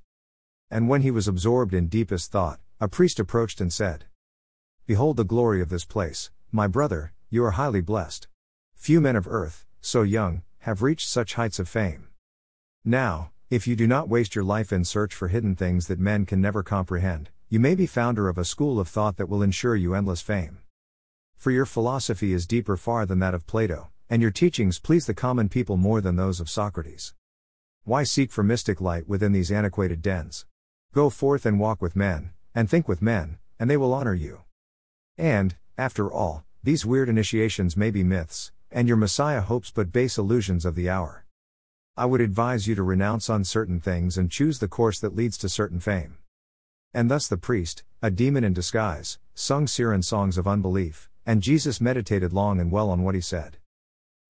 And 0.72 0.88
when 0.88 1.02
he 1.02 1.10
was 1.10 1.28
absorbed 1.28 1.74
in 1.74 1.88
deepest 1.88 2.32
thought, 2.32 2.58
a 2.80 2.88
priest 2.88 3.20
approached 3.20 3.60
and 3.60 3.70
said, 3.70 4.06
Behold 4.86 5.18
the 5.18 5.22
glory 5.22 5.60
of 5.60 5.68
this 5.68 5.84
place, 5.84 6.30
my 6.50 6.66
brother, 6.66 7.12
you 7.28 7.44
are 7.44 7.50
highly 7.50 7.82
blessed. 7.82 8.26
Few 8.74 8.98
men 8.98 9.14
of 9.14 9.28
earth, 9.28 9.66
so 9.82 10.00
young, 10.00 10.44
have 10.60 10.80
reached 10.80 11.10
such 11.10 11.34
heights 11.34 11.58
of 11.58 11.68
fame. 11.68 12.08
Now, 12.86 13.32
if 13.50 13.66
you 13.66 13.76
do 13.76 13.86
not 13.86 14.08
waste 14.08 14.34
your 14.34 14.44
life 14.44 14.72
in 14.72 14.86
search 14.86 15.14
for 15.14 15.28
hidden 15.28 15.54
things 15.56 15.88
that 15.88 16.00
men 16.00 16.24
can 16.24 16.40
never 16.40 16.62
comprehend, 16.62 17.28
you 17.50 17.60
may 17.60 17.74
be 17.74 17.84
founder 17.86 18.30
of 18.30 18.38
a 18.38 18.44
school 18.44 18.80
of 18.80 18.88
thought 18.88 19.18
that 19.18 19.28
will 19.28 19.42
ensure 19.42 19.76
you 19.76 19.94
endless 19.94 20.22
fame. 20.22 20.60
For 21.36 21.50
your 21.50 21.66
philosophy 21.66 22.32
is 22.32 22.46
deeper 22.46 22.78
far 22.78 23.04
than 23.04 23.18
that 23.18 23.34
of 23.34 23.46
Plato, 23.46 23.90
and 24.08 24.22
your 24.22 24.30
teachings 24.30 24.78
please 24.78 25.04
the 25.04 25.12
common 25.12 25.50
people 25.50 25.76
more 25.76 26.00
than 26.00 26.16
those 26.16 26.40
of 26.40 26.48
Socrates. 26.48 27.12
Why 27.84 28.04
seek 28.04 28.32
for 28.32 28.42
mystic 28.42 28.80
light 28.80 29.06
within 29.06 29.32
these 29.32 29.52
antiquated 29.52 30.00
dens? 30.00 30.46
Go 30.94 31.08
forth 31.08 31.46
and 31.46 31.58
walk 31.58 31.80
with 31.80 31.96
men, 31.96 32.32
and 32.54 32.68
think 32.68 32.86
with 32.86 33.00
men, 33.00 33.38
and 33.58 33.70
they 33.70 33.78
will 33.78 33.94
honor 33.94 34.12
you. 34.12 34.42
And, 35.16 35.56
after 35.78 36.12
all, 36.12 36.44
these 36.62 36.84
weird 36.84 37.08
initiations 37.08 37.78
may 37.78 37.90
be 37.90 38.04
myths, 38.04 38.52
and 38.70 38.86
your 38.86 38.98
Messiah 38.98 39.40
hopes 39.40 39.70
but 39.70 39.90
base 39.90 40.18
illusions 40.18 40.66
of 40.66 40.74
the 40.74 40.90
hour. 40.90 41.24
I 41.96 42.04
would 42.04 42.20
advise 42.20 42.66
you 42.66 42.74
to 42.74 42.82
renounce 42.82 43.30
uncertain 43.30 43.80
things 43.80 44.18
and 44.18 44.30
choose 44.30 44.58
the 44.58 44.68
course 44.68 45.00
that 45.00 45.16
leads 45.16 45.38
to 45.38 45.48
certain 45.48 45.80
fame. 45.80 46.18
And 46.92 47.10
thus 47.10 47.26
the 47.26 47.38
priest, 47.38 47.84
a 48.02 48.10
demon 48.10 48.44
in 48.44 48.52
disguise, 48.52 49.18
sung 49.34 49.66
siren 49.66 50.02
songs 50.02 50.36
of 50.36 50.46
unbelief, 50.46 51.08
and 51.24 51.42
Jesus 51.42 51.80
meditated 51.80 52.34
long 52.34 52.60
and 52.60 52.70
well 52.70 52.90
on 52.90 53.02
what 53.02 53.14
he 53.14 53.22
said. 53.22 53.56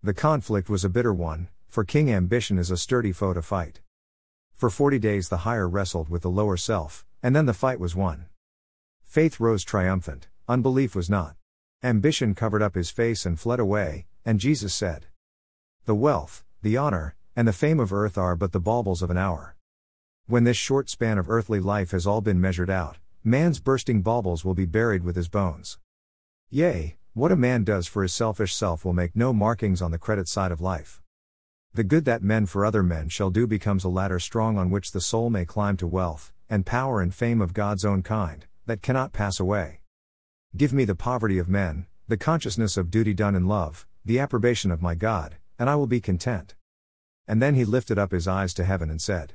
The 0.00 0.14
conflict 0.14 0.71
was 0.71 0.85
a 0.85 0.88
bitter 0.88 1.12
one, 1.12 1.49
for 1.69 1.83
King 1.83 2.09
Ambition 2.12 2.57
is 2.57 2.71
a 2.71 2.76
sturdy 2.76 3.11
foe 3.11 3.33
to 3.33 3.42
fight. 3.42 3.81
For 4.62 4.71
forty 4.71 5.00
days 5.00 5.28
the 5.28 5.38
higher 5.38 5.69
wrestled 5.69 6.09
with 6.09 6.23
the 6.23 6.31
lower 6.31 6.57
self, 6.57 7.04
and 7.21 7.35
then 7.35 7.47
the 7.47 7.52
fight 7.52 7.81
was 7.81 7.97
won. 7.97 8.26
Faith 9.02 9.40
rose 9.40 9.64
triumphant, 9.64 10.28
unbelief 10.47 10.95
was 10.95 11.11
not. 11.11 11.35
Ambition 11.83 12.37
covered 12.37 12.62
up 12.62 12.76
his 12.76 12.88
face 12.88 13.26
and 13.26 13.40
fled 13.40 13.59
away, 13.59 14.07
and 14.25 14.38
Jesus 14.38 14.73
said, 14.73 15.07
The 15.87 15.97
wealth, 15.97 16.45
the 16.62 16.76
honor, 16.76 17.16
and 17.35 17.49
the 17.49 17.52
fame 17.52 17.81
of 17.81 17.92
earth 17.92 18.16
are 18.16 18.37
but 18.37 18.52
the 18.52 18.61
baubles 18.61 19.02
of 19.02 19.11
an 19.11 19.19
hour. 19.19 19.57
When 20.28 20.45
this 20.45 20.59
short 20.59 20.88
span 20.88 21.19
of 21.19 21.28
earthly 21.28 21.59
life 21.59 21.90
has 21.90 22.07
all 22.07 22.21
been 22.21 22.40
measured 22.40 22.71
out, 22.71 22.99
man's 23.25 23.59
bursting 23.59 24.00
baubles 24.00 24.45
will 24.45 24.54
be 24.54 24.64
buried 24.64 25.02
with 25.02 25.16
his 25.16 25.28
bones. 25.28 25.81
Yea, 26.50 26.99
what 27.14 27.33
a 27.33 27.37
man 27.37 27.64
does 27.64 27.88
for 27.88 28.04
his 28.04 28.14
selfish 28.14 28.54
self 28.54 28.85
will 28.85 28.92
make 28.92 29.16
no 29.16 29.33
markings 29.33 29.83
on 29.83 29.90
the 29.90 29.99
credit 29.99 30.28
side 30.28 30.52
of 30.52 30.61
life. 30.61 31.01
The 31.75 31.85
good 31.85 32.05
that 32.05 32.23
men 32.23 32.45
for 32.45 32.67
other 32.67 32.83
men 32.83 33.09
shall 33.09 33.31
do 33.31 33.47
becomes 33.47 33.83
a 33.83 33.88
ladder 33.88 34.19
strong 34.19 34.59
on 34.59 34.69
which 34.69 34.93
the 34.93 35.00
soul 35.00 35.31
may 35.31 35.47
climb 35.47 35.79
to 35.79 35.87
wealth, 35.87 36.31
and 36.50 36.67
power 36.67 37.00
and 37.00 37.14
fame 37.14 37.41
of 37.41 37.55
God's 37.55 37.83
own 37.83 38.02
kind, 38.02 38.45
that 38.67 38.83
cannot 38.83 39.14
pass 39.14 39.41
away. 39.41 39.81
Give 40.55 40.75
me 40.75 40.85
the 40.85 40.95
poverty 40.95 41.38
of 41.38 41.49
men, 41.49 41.87
the 42.09 42.19
consciousness 42.19 42.76
of 42.76 42.91
duty 42.91 43.14
done 43.14 43.35
in 43.35 43.49
love, 43.49 43.87
the 44.05 44.19
approbation 44.19 44.71
of 44.71 44.83
my 44.83 44.95
God, 44.95 45.37
and 45.59 45.71
I 45.71 45.76
will 45.76 45.87
be 45.87 45.99
content. 45.99 46.55
And 47.26 47.41
then 47.41 47.55
he 47.55 47.64
lifted 47.64 47.99
up 47.99 48.12
his 48.12 48.29
eyes 48.29 48.52
to 48.55 48.64
heaven 48.64 48.91
and 48.91 49.00
said, 49.00 49.33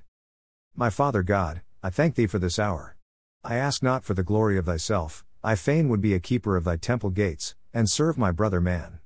My 0.75 0.91
Father 0.91 1.24
God, 1.24 1.63
I 1.82 1.89
thank 1.89 2.13
thee 2.13 2.27
for 2.27 2.38
this 2.38 2.60
hour. 2.60 2.98
I 3.44 3.56
ask 3.56 3.82
not 3.82 4.03
for 4.03 4.13
the 4.13 4.22
glory 4.22 4.60
of 4.60 4.67
thyself, 4.67 5.25
I 5.44 5.56
fain 5.56 5.89
would 5.89 6.01
be 6.01 6.13
a 6.13 6.20
keeper 6.20 6.56
of 6.56 6.65
thy 6.65 6.75
temple 6.75 7.10
gates, 7.10 7.56
and 7.74 7.89
serve 7.89 8.15
my 8.15 8.32
brother 8.32 8.62
man. 8.62 9.00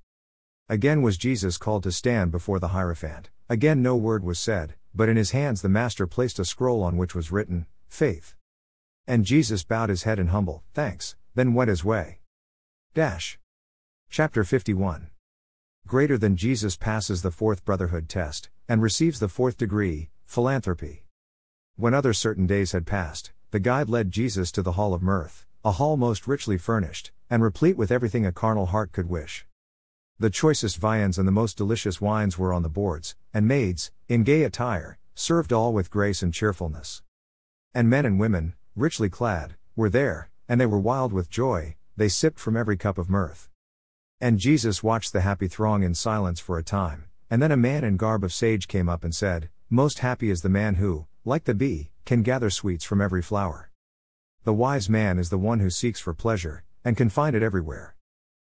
Again 0.72 1.02
was 1.02 1.18
Jesus 1.18 1.58
called 1.58 1.84
to 1.84 1.92
stand 1.92 2.32
before 2.32 2.58
the 2.58 2.70
Hierophant, 2.70 3.30
again 3.50 3.82
no 3.82 3.98
word 3.98 4.24
was 4.24 4.40
said, 4.40 4.76
but 4.96 5.10
in 5.10 5.18
his 5.18 5.32
hands 5.32 5.62
the 5.62 5.68
Master 5.68 6.08
placed 6.08 6.40
a 6.40 6.46
scroll 6.46 6.82
on 6.82 6.96
which 6.96 7.14
was 7.14 7.30
written, 7.30 7.66
Faith. 7.90 8.36
And 9.06 9.26
Jesus 9.26 9.66
bowed 9.66 9.90
his 9.90 10.04
head 10.04 10.18
in 10.18 10.28
humble 10.28 10.64
thanks, 10.74 11.18
then 11.36 11.54
went 11.54 11.68
his 11.68 11.84
way. 11.84 12.20
Dash. 12.94 13.38
Chapter 14.10 14.46
51. 14.46 15.10
Greater 15.88 16.18
than 16.18 16.38
Jesus 16.38 16.78
passes 16.78 17.22
the 17.22 17.32
fourth 17.32 17.66
brotherhood 17.66 18.08
test, 18.08 18.50
and 18.70 18.82
receives 18.82 19.20
the 19.20 19.28
fourth 19.28 19.58
degree, 19.58 20.10
philanthropy. 20.26 21.04
When 21.76 21.94
other 21.94 22.14
certain 22.14 22.48
days 22.48 22.72
had 22.72 22.88
passed, 22.88 23.34
the 23.50 23.60
guide 23.60 23.90
led 23.90 24.10
Jesus 24.10 24.54
to 24.54 24.62
the 24.62 24.72
hall 24.80 24.94
of 24.94 25.02
mirth, 25.04 25.46
a 25.66 25.72
hall 25.74 25.98
most 25.98 26.28
richly 26.28 26.58
furnished, 26.58 27.12
and 27.30 27.44
replete 27.44 27.76
with 27.76 27.92
everything 27.92 28.26
a 28.26 28.32
carnal 28.32 28.68
heart 28.68 28.94
could 28.94 29.10
wish. 29.10 29.46
The 30.22 30.30
choicest 30.30 30.78
viands 30.78 31.18
and 31.18 31.28
the 31.28 31.32
most 31.32 31.58
delicious 31.58 32.00
wines 32.00 32.38
were 32.38 32.54
on 32.54 32.62
the 32.62 32.70
boards, 32.70 33.16
and 33.34 33.48
maids, 33.48 33.92
in 34.08 34.22
gay 34.22 34.44
attire, 34.44 35.00
served 35.16 35.52
all 35.52 35.74
with 35.74 35.90
grace 35.90 36.22
and 36.22 36.32
cheerfulness. 36.32 37.02
And 37.74 37.90
men 37.90 38.06
and 38.06 38.20
women, 38.20 38.54
richly 38.76 39.10
clad, 39.10 39.56
were 39.76 39.90
there, 39.90 40.30
and 40.48 40.62
they 40.62 40.68
were 40.68 40.78
wild 40.78 41.12
with 41.12 41.32
joy, 41.32 41.76
they 41.98 42.08
sipped 42.08 42.40
from 42.40 42.56
every 42.56 42.78
cup 42.78 43.00
of 43.00 43.10
mirth. 43.10 43.50
And 44.20 44.38
Jesus 44.38 44.84
watched 44.84 45.12
the 45.12 45.22
happy 45.22 45.48
throng 45.48 45.82
in 45.82 45.96
silence 45.96 46.40
for 46.40 46.60
a 46.60 46.64
time, 46.64 47.06
and 47.28 47.42
then 47.42 47.52
a 47.52 47.58
man 47.58 47.84
in 47.84 47.98
garb 47.98 48.24
of 48.24 48.32
sage 48.32 48.68
came 48.68 48.90
up 48.90 49.04
and 49.04 49.16
said, 49.16 49.50
Most 49.72 50.00
happy 50.06 50.30
is 50.30 50.44
the 50.44 50.50
man 50.50 50.76
who, 50.76 51.08
like 51.26 51.46
the 51.46 51.56
bee, 51.56 51.90
can 52.06 52.22
gather 52.22 52.52
sweets 52.52 52.86
from 52.86 53.02
every 53.02 53.24
flower. 53.24 53.72
The 54.44 54.54
wise 54.54 54.88
man 54.88 55.18
is 55.18 55.32
the 55.32 55.40
one 55.40 55.62
who 55.62 55.72
seeks 55.72 56.00
for 56.00 56.14
pleasure, 56.14 56.64
and 56.86 56.96
can 56.96 57.10
find 57.10 57.36
it 57.36 57.42
everywhere. 57.42 57.96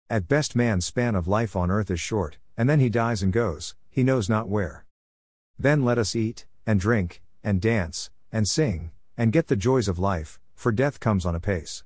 At 0.09 0.27
best, 0.27 0.55
man's 0.55 0.85
span 0.85 1.15
of 1.15 1.27
life 1.27 1.55
on 1.55 1.71
earth 1.71 1.89
is 1.89 1.99
short, 1.99 2.37
and 2.57 2.69
then 2.69 2.79
he 2.79 2.89
dies 2.89 3.23
and 3.23 3.33
goes, 3.33 3.75
he 3.89 4.03
knows 4.03 4.29
not 4.29 4.49
where. 4.49 4.85
Then 5.57 5.85
let 5.85 5.97
us 5.97 6.15
eat, 6.15 6.45
and 6.65 6.79
drink, 6.79 7.21
and 7.43 7.61
dance, 7.61 8.09
and 8.31 8.47
sing, 8.47 8.91
and 9.17 9.31
get 9.31 9.47
the 9.47 9.55
joys 9.55 9.87
of 9.87 9.99
life, 9.99 10.39
for 10.55 10.71
death 10.71 10.99
comes 10.99 11.25
on 11.25 11.35
apace. 11.35 11.83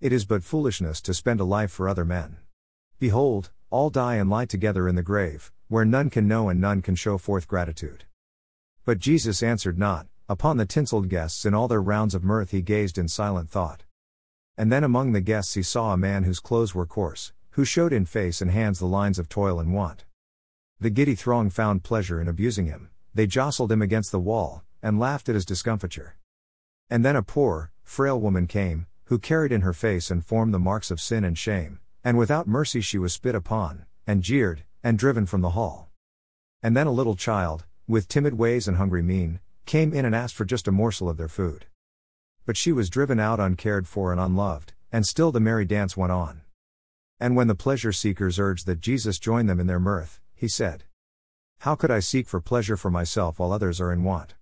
It 0.00 0.12
is 0.12 0.24
but 0.24 0.44
foolishness 0.44 1.00
to 1.02 1.14
spend 1.14 1.40
a 1.40 1.44
life 1.44 1.70
for 1.70 1.88
other 1.88 2.04
men. 2.04 2.38
Behold, 2.98 3.50
all 3.70 3.90
die 3.90 4.16
and 4.16 4.30
lie 4.30 4.46
together 4.46 4.88
in 4.88 4.94
the 4.94 5.02
grave, 5.02 5.52
where 5.68 5.84
none 5.84 6.10
can 6.10 6.28
know 6.28 6.48
and 6.48 6.60
none 6.60 6.82
can 6.82 6.94
show 6.94 7.18
forth 7.18 7.48
gratitude. 7.48 8.04
But 8.84 8.98
Jesus 8.98 9.42
answered 9.42 9.78
not, 9.78 10.06
upon 10.28 10.56
the 10.56 10.66
tinselled 10.66 11.08
guests 11.08 11.44
in 11.44 11.54
all 11.54 11.68
their 11.68 11.82
rounds 11.82 12.14
of 12.14 12.24
mirth 12.24 12.50
he 12.50 12.62
gazed 12.62 12.98
in 12.98 13.08
silent 13.08 13.50
thought. 13.50 13.84
And 14.56 14.72
then 14.72 14.84
among 14.84 15.12
the 15.12 15.20
guests 15.20 15.54
he 15.54 15.62
saw 15.62 15.92
a 15.92 15.96
man 15.96 16.24
whose 16.24 16.40
clothes 16.40 16.74
were 16.74 16.86
coarse, 16.86 17.32
who 17.58 17.64
showed 17.64 17.92
in 17.92 18.04
face 18.04 18.40
and 18.40 18.52
hands 18.52 18.78
the 18.78 18.86
lines 18.86 19.18
of 19.18 19.28
toil 19.28 19.58
and 19.58 19.74
want. 19.74 20.04
The 20.78 20.90
giddy 20.90 21.16
throng 21.16 21.50
found 21.50 21.82
pleasure 21.82 22.20
in 22.20 22.28
abusing 22.28 22.66
him, 22.66 22.88
they 23.12 23.26
jostled 23.26 23.72
him 23.72 23.82
against 23.82 24.12
the 24.12 24.20
wall, 24.20 24.62
and 24.80 25.00
laughed 25.00 25.28
at 25.28 25.34
his 25.34 25.44
discomfiture. 25.44 26.16
And 26.88 27.04
then 27.04 27.16
a 27.16 27.22
poor, 27.24 27.72
frail 27.82 28.20
woman 28.20 28.46
came, 28.46 28.86
who 29.06 29.18
carried 29.18 29.50
in 29.50 29.62
her 29.62 29.72
face 29.72 30.08
and 30.08 30.24
form 30.24 30.52
the 30.52 30.60
marks 30.60 30.92
of 30.92 31.00
sin 31.00 31.24
and 31.24 31.36
shame, 31.36 31.80
and 32.04 32.16
without 32.16 32.46
mercy 32.46 32.80
she 32.80 32.96
was 32.96 33.12
spit 33.12 33.34
upon, 33.34 33.86
and 34.06 34.22
jeered, 34.22 34.62
and 34.84 34.96
driven 34.96 35.26
from 35.26 35.40
the 35.40 35.50
hall. 35.58 35.90
And 36.62 36.76
then 36.76 36.86
a 36.86 36.92
little 36.92 37.16
child, 37.16 37.64
with 37.88 38.06
timid 38.06 38.34
ways 38.34 38.68
and 38.68 38.76
hungry 38.76 39.02
mien, 39.02 39.40
came 39.66 39.92
in 39.92 40.04
and 40.04 40.14
asked 40.14 40.36
for 40.36 40.44
just 40.44 40.68
a 40.68 40.70
morsel 40.70 41.08
of 41.08 41.16
their 41.16 41.26
food. 41.26 41.66
But 42.46 42.56
she 42.56 42.70
was 42.70 42.88
driven 42.88 43.18
out 43.18 43.40
uncared 43.40 43.88
for 43.88 44.12
and 44.12 44.20
unloved, 44.20 44.74
and 44.92 45.04
still 45.04 45.32
the 45.32 45.40
merry 45.40 45.64
dance 45.64 45.96
went 45.96 46.12
on. 46.12 46.42
And 47.20 47.34
when 47.34 47.48
the 47.48 47.54
pleasure 47.54 47.92
seekers 47.92 48.38
urged 48.38 48.66
that 48.66 48.80
Jesus 48.80 49.18
join 49.18 49.46
them 49.46 49.58
in 49.58 49.66
their 49.66 49.80
mirth, 49.80 50.20
he 50.34 50.46
said, 50.46 50.84
How 51.60 51.74
could 51.74 51.90
I 51.90 51.98
seek 51.98 52.28
for 52.28 52.40
pleasure 52.40 52.76
for 52.76 52.90
myself 52.90 53.38
while 53.38 53.52
others 53.52 53.80
are 53.80 53.92
in 53.92 54.04
want? 54.04 54.34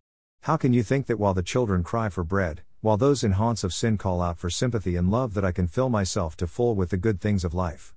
How 0.42 0.58
can 0.58 0.74
you 0.74 0.82
think 0.82 1.06
that 1.06 1.18
while 1.18 1.32
the 1.32 1.42
children 1.42 1.82
cry 1.82 2.10
for 2.10 2.22
bread, 2.22 2.62
while 2.82 2.98
those 2.98 3.24
in 3.24 3.32
haunts 3.32 3.64
of 3.64 3.72
sin 3.72 3.96
call 3.96 4.20
out 4.20 4.38
for 4.38 4.50
sympathy 4.50 4.94
and 4.94 5.10
love, 5.10 5.32
that 5.34 5.44
I 5.44 5.52
can 5.52 5.66
fill 5.66 5.88
myself 5.88 6.36
to 6.36 6.46
full 6.46 6.74
with 6.74 6.90
the 6.90 6.98
good 6.98 7.20
things 7.20 7.44
of 7.44 7.54
life? 7.54 7.94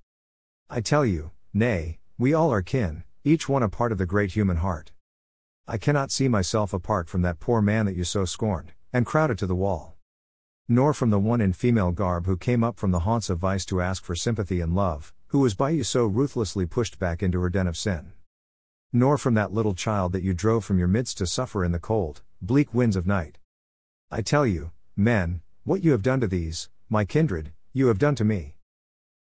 I 0.69 0.79
tell 0.79 1.05
you, 1.05 1.31
nay, 1.53 1.99
we 2.17 2.33
all 2.33 2.51
are 2.51 2.61
kin, 2.61 3.03
each 3.23 3.49
one 3.49 3.63
a 3.63 3.69
part 3.69 3.91
of 3.91 3.97
the 3.97 4.05
great 4.05 4.31
human 4.31 4.57
heart. 4.57 4.93
I 5.67 5.77
cannot 5.77 6.09
see 6.09 6.27
myself 6.27 6.73
apart 6.73 7.09
from 7.09 7.21
that 7.21 7.39
poor 7.39 7.61
man 7.61 7.85
that 7.85 7.95
you 7.95 8.05
so 8.05 8.25
scorned, 8.25 8.71
and 8.93 9.05
crowded 9.05 9.37
to 9.39 9.45
the 9.45 9.55
wall. 9.55 9.98
Nor 10.71 10.93
from 10.93 11.09
the 11.09 11.17
one 11.17 11.41
in 11.41 11.51
female 11.51 11.91
garb 11.91 12.27
who 12.27 12.37
came 12.37 12.63
up 12.63 12.77
from 12.77 12.91
the 12.91 12.99
haunts 12.99 13.31
of 13.31 13.39
vice 13.39 13.65
to 13.65 13.81
ask 13.81 14.03
for 14.03 14.13
sympathy 14.13 14.61
and 14.61 14.75
love, 14.75 15.15
who 15.29 15.39
was 15.39 15.55
by 15.55 15.71
you 15.71 15.83
so 15.83 16.05
ruthlessly 16.05 16.67
pushed 16.67 16.99
back 16.99 17.23
into 17.23 17.41
her 17.41 17.49
den 17.49 17.65
of 17.65 17.75
sin. 17.75 18.11
Nor 18.93 19.17
from 19.17 19.33
that 19.33 19.51
little 19.51 19.73
child 19.73 20.11
that 20.11 20.21
you 20.21 20.35
drove 20.35 20.63
from 20.63 20.77
your 20.77 20.87
midst 20.87 21.17
to 21.17 21.25
suffer 21.25 21.65
in 21.65 21.71
the 21.71 21.79
cold, 21.79 22.21
bleak 22.39 22.71
winds 22.71 22.95
of 22.95 23.07
night. 23.07 23.39
I 24.11 24.21
tell 24.21 24.45
you, 24.45 24.69
men, 24.95 25.41
what 25.63 25.83
you 25.83 25.91
have 25.91 26.03
done 26.03 26.19
to 26.21 26.27
these, 26.27 26.69
my 26.87 27.03
kindred, 27.03 27.51
you 27.73 27.87
have 27.87 27.97
done 27.97 28.13
to 28.13 28.23
me. 28.23 28.53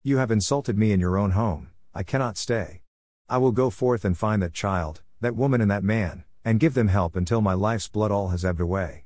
You 0.02 0.16
have 0.16 0.30
insulted 0.30 0.78
me 0.78 0.92
in 0.92 1.00
your 1.00 1.18
own 1.18 1.32
home, 1.32 1.68
I 1.92 2.04
cannot 2.04 2.38
stay. 2.38 2.80
I 3.28 3.36
will 3.36 3.52
go 3.52 3.68
forth 3.68 4.06
and 4.06 4.16
find 4.16 4.40
that 4.42 4.54
child, 4.54 5.02
that 5.20 5.36
woman, 5.36 5.60
and 5.60 5.70
that 5.70 5.84
man, 5.84 6.24
and 6.42 6.58
give 6.58 6.72
them 6.72 6.88
help 6.88 7.16
until 7.16 7.42
my 7.42 7.52
life's 7.52 7.88
blood 7.88 8.10
all 8.10 8.28
has 8.28 8.46
ebbed 8.46 8.62
away. 8.62 9.03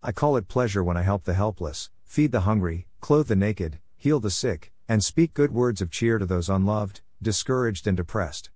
I 0.00 0.12
call 0.12 0.36
it 0.36 0.46
pleasure 0.46 0.84
when 0.84 0.96
I 0.96 1.02
help 1.02 1.24
the 1.24 1.34
helpless, 1.34 1.90
feed 2.04 2.30
the 2.30 2.42
hungry, 2.42 2.86
clothe 3.00 3.26
the 3.26 3.34
naked, 3.34 3.80
heal 3.96 4.20
the 4.20 4.30
sick, 4.30 4.72
and 4.88 5.02
speak 5.02 5.34
good 5.34 5.52
words 5.52 5.82
of 5.82 5.90
cheer 5.90 6.18
to 6.18 6.26
those 6.26 6.48
unloved, 6.48 7.00
discouraged, 7.20 7.84
and 7.88 7.96
depressed. 7.96 8.50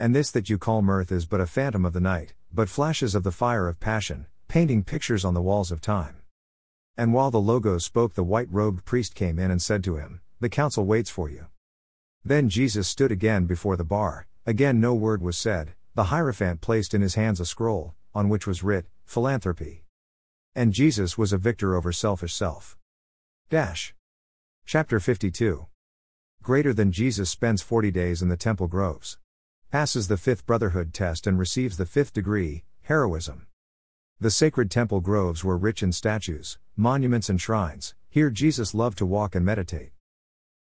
And 0.00 0.16
this 0.16 0.32
that 0.32 0.50
you 0.50 0.58
call 0.58 0.82
mirth 0.82 1.12
is 1.12 1.26
but 1.26 1.40
a 1.40 1.46
phantom 1.46 1.84
of 1.84 1.92
the 1.92 2.00
night, 2.00 2.34
but 2.52 2.68
flashes 2.68 3.14
of 3.14 3.22
the 3.22 3.30
fire 3.30 3.68
of 3.68 3.78
passion, 3.78 4.26
painting 4.48 4.82
pictures 4.82 5.24
on 5.24 5.32
the 5.32 5.40
walls 5.40 5.70
of 5.70 5.80
time. 5.80 6.16
And 6.96 7.12
while 7.12 7.30
the 7.30 7.40
Logos 7.40 7.84
spoke, 7.84 8.14
the 8.14 8.24
white 8.24 8.48
robed 8.50 8.84
priest 8.84 9.14
came 9.14 9.38
in 9.38 9.52
and 9.52 9.62
said 9.62 9.84
to 9.84 9.96
him, 9.96 10.22
The 10.40 10.48
council 10.48 10.84
waits 10.84 11.08
for 11.08 11.30
you. 11.30 11.46
Then 12.24 12.48
Jesus 12.48 12.88
stood 12.88 13.12
again 13.12 13.46
before 13.46 13.76
the 13.76 13.84
bar, 13.84 14.26
again 14.44 14.80
no 14.80 14.92
word 14.92 15.22
was 15.22 15.38
said, 15.38 15.74
the 15.94 16.04
Hierophant 16.04 16.60
placed 16.60 16.94
in 16.94 17.00
his 17.00 17.14
hands 17.14 17.38
a 17.38 17.46
scroll, 17.46 17.94
on 18.12 18.28
which 18.28 18.44
was 18.44 18.64
writ, 18.64 18.86
Philanthropy. 19.04 19.83
And 20.54 20.72
Jesus 20.72 21.18
was 21.18 21.32
a 21.32 21.38
victor 21.38 21.74
over 21.74 21.92
selfish 21.92 22.34
self. 22.34 22.76
Dash. 23.50 23.94
Chapter 24.64 25.00
52. 25.00 25.66
Greater 26.42 26.72
than 26.72 26.92
Jesus 26.92 27.30
spends 27.30 27.60
40 27.62 27.90
days 27.90 28.22
in 28.22 28.28
the 28.28 28.36
temple 28.36 28.68
groves 28.68 29.18
passes 29.74 30.06
the 30.06 30.16
fifth 30.16 30.46
brotherhood 30.46 30.94
test 30.94 31.26
and 31.26 31.36
receives 31.36 31.76
the 31.76 31.84
fifth 31.84 32.12
degree, 32.12 32.62
heroism. 32.82 33.44
The 34.20 34.30
sacred 34.30 34.70
temple 34.70 35.00
groves 35.00 35.42
were 35.42 35.58
rich 35.58 35.82
in 35.82 35.90
statues, 35.90 36.58
monuments, 36.76 37.28
and 37.28 37.40
shrines. 37.40 37.96
Here 38.08 38.30
Jesus 38.30 38.72
loved 38.72 38.98
to 38.98 39.04
walk 39.04 39.34
and 39.34 39.44
meditate. 39.44 39.90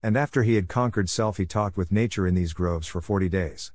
And 0.01 0.15
after 0.15 0.43
he 0.43 0.55
had 0.55 0.69
conquered 0.69 1.10
self, 1.10 1.36
he 1.36 1.45
talked 1.45 1.75
with 1.75 1.91
nature 1.91 2.25
in 2.25 2.36
these 2.36 2.53
groves 2.53 2.88
for 2.88 3.01
forty 3.01 3.27
days. 3.27 3.74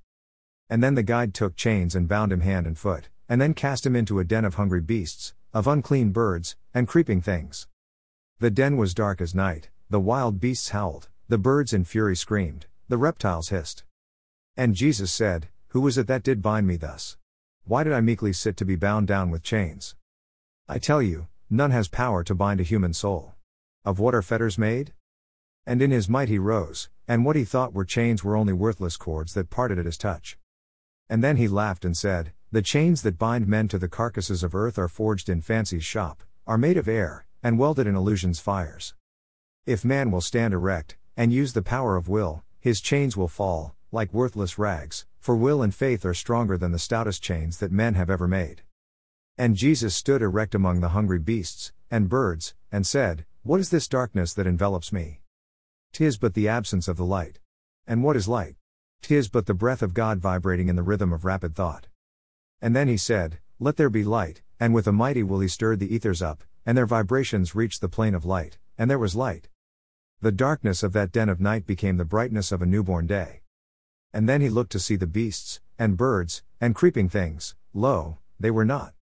And 0.71 0.83
then 0.83 0.95
the 0.95 1.03
guide 1.03 1.35
took 1.35 1.55
chains 1.55 1.95
and 1.95 2.09
bound 2.09 2.33
him 2.33 2.41
hand 2.41 2.67
and 2.67 2.79
foot, 2.79 3.11
and 3.29 3.39
then 3.39 3.53
cast 3.53 3.85
him 3.85 3.95
into 3.95 4.19
a 4.19 4.25
den 4.25 4.47
of 4.47 4.55
hungry 4.55 4.81
beasts, 4.81 5.35
of 5.57 5.67
unclean 5.67 6.11
birds, 6.11 6.55
and 6.75 6.87
creeping 6.87 7.23
things. 7.23 7.67
The 8.41 8.51
den 8.51 8.77
was 8.77 8.93
dark 8.93 9.23
as 9.23 9.35
night, 9.35 9.71
the 9.89 9.99
wild 9.99 10.39
beasts 10.39 10.69
howled, 10.69 11.09
the 11.29 11.39
birds 11.39 11.73
in 11.73 11.87
fury 11.87 12.15
screamed, 12.15 12.67
the 12.91 12.99
reptiles 12.99 13.49
hissed. 13.49 13.83
And 14.55 14.75
Jesus 14.75 15.11
said, 15.11 15.49
Who 15.69 15.81
was 15.81 15.97
it 15.97 16.09
that 16.09 16.23
did 16.23 16.43
bind 16.43 16.67
me 16.67 16.77
thus? 16.77 17.17
Why 17.65 17.85
did 17.85 17.95
I 17.95 18.03
meekly 18.03 18.35
sit 18.35 18.59
to 18.59 18.67
be 18.67 18.77
bound 18.77 19.07
down 19.07 19.31
with 19.31 19.43
chains? 19.43 19.95
I 20.69 20.79
tell 20.79 21.01
you, 21.01 21.27
none 21.49 21.71
has 21.71 21.89
power 21.89 22.23
to 22.23 22.35
bind 22.35 22.61
a 22.61 22.63
human 22.63 22.93
soul. 22.93 23.33
Of 23.83 23.99
what 23.99 24.15
are 24.15 24.21
fetters 24.21 24.59
made? 24.59 24.93
And 25.65 25.81
in 25.81 25.91
his 25.91 26.07
might 26.07 26.29
he 26.29 26.39
rose, 26.39 26.91
and 27.09 27.25
what 27.25 27.35
he 27.35 27.45
thought 27.45 27.73
were 27.73 27.87
chains 27.87 28.23
were 28.23 28.37
only 28.37 28.53
worthless 28.53 28.99
cords 28.99 29.33
that 29.33 29.49
parted 29.49 29.79
at 29.79 29.87
his 29.87 29.97
touch. 29.97 30.37
And 31.09 31.25
then 31.25 31.39
he 31.39 31.49
laughed 31.49 31.87
and 31.87 31.97
said, 31.97 32.35
The 32.53 32.63
chains 32.63 33.03
that 33.03 33.19
bind 33.19 33.49
men 33.49 33.67
to 33.69 33.79
the 33.79 33.89
carcasses 33.89 34.45
of 34.45 34.55
earth 34.55 34.79
are 34.79 34.87
forged 34.87 35.29
in 35.29 35.41
fancy's 35.41 35.85
shop, 35.85 36.23
are 36.47 36.57
made 36.57 36.77
of 36.77 36.87
air, 36.87 37.27
and 37.43 37.59
welded 37.59 37.89
in 37.89 37.97
illusion's 37.97 38.39
fires. 38.39 38.95
If 39.67 39.85
man 39.85 40.13
will 40.13 40.21
stand 40.21 40.55
erect, 40.55 40.97
and 41.17 41.33
use 41.33 41.55
the 41.55 41.63
power 41.63 41.97
of 41.97 42.09
will, 42.09 42.45
his 42.61 42.81
chains 42.81 43.17
will 43.17 43.27
fall, 43.27 43.75
like 43.91 44.15
worthless 44.15 44.59
rags, 44.59 45.07
for 45.19 45.35
will 45.35 45.61
and 45.61 45.75
faith 45.75 46.07
are 46.07 46.15
stronger 46.15 46.57
than 46.57 46.71
the 46.71 46.79
stoutest 46.79 47.21
chains 47.21 47.59
that 47.59 47.73
men 47.73 47.95
have 47.95 48.09
ever 48.09 48.29
made. 48.29 48.63
And 49.37 49.57
Jesus 49.57 49.97
stood 49.97 50.23
erect 50.23 50.55
among 50.55 50.81
the 50.81 50.91
hungry 50.91 51.19
beasts, 51.19 51.73
and 51.91 52.09
birds, 52.09 52.55
and 52.71 52.87
said, 52.87 53.25
What 53.43 53.59
is 53.59 53.71
this 53.71 53.89
darkness 53.89 54.33
that 54.35 54.47
envelops 54.47 54.93
me? 54.93 55.21
Tis 55.93 56.17
but 56.17 56.35
the 56.35 56.47
absence 56.47 56.87
of 56.87 56.97
the 56.97 57.05
light. 57.05 57.41
And 57.89 58.05
what 58.05 58.15
is 58.15 58.29
light? 58.29 58.55
Tis 59.03 59.29
but 59.29 59.47
the 59.47 59.55
breath 59.55 59.83
of 59.83 59.95
God 59.95 60.21
vibrating 60.21 60.69
in 60.69 60.77
the 60.77 60.85
rhythm 60.85 61.13
of 61.13 61.25
rapid 61.25 61.57
thought. 61.57 61.89
And 62.61 62.75
then 62.75 62.89
he 62.89 62.97
said, 62.97 63.39
Let 63.59 63.77
there 63.77 63.91
be 63.91 64.05
light, 64.05 64.43
and 64.59 64.73
with 64.73 64.87
a 64.87 64.93
mighty 64.93 65.23
will 65.23 65.41
he 65.41 65.49
stirred 65.49 65.81
the 65.81 65.95
ethers 65.95 66.23
up, 66.23 66.43
and 66.65 66.77
their 66.77 66.87
vibrations 66.87 67.55
reached 67.55 67.81
the 67.81 67.89
plane 67.89 68.15
of 68.15 68.25
light, 68.25 68.59
and 68.79 68.91
there 68.91 68.99
was 68.99 69.15
light. 69.15 69.49
The 70.21 70.33
darkness 70.33 70.83
of 70.83 70.93
that 70.95 71.13
den 71.13 71.29
of 71.29 71.41
night 71.41 71.67
became 71.67 71.97
the 71.97 72.05
brightness 72.05 72.51
of 72.53 72.63
a 72.63 72.67
newborn 72.67 73.07
day. 73.07 73.43
And 74.13 74.29
then 74.29 74.41
he 74.41 74.49
looked 74.49 74.73
to 74.73 74.81
see 74.81 74.97
the 74.97 75.07
beasts, 75.07 75.61
and 75.79 75.97
birds, 75.97 76.43
and 76.61 76.75
creeping 76.75 77.09
things, 77.09 77.55
lo, 77.75 78.19
they 78.41 78.51
were 78.51 78.65
not. 78.65 78.95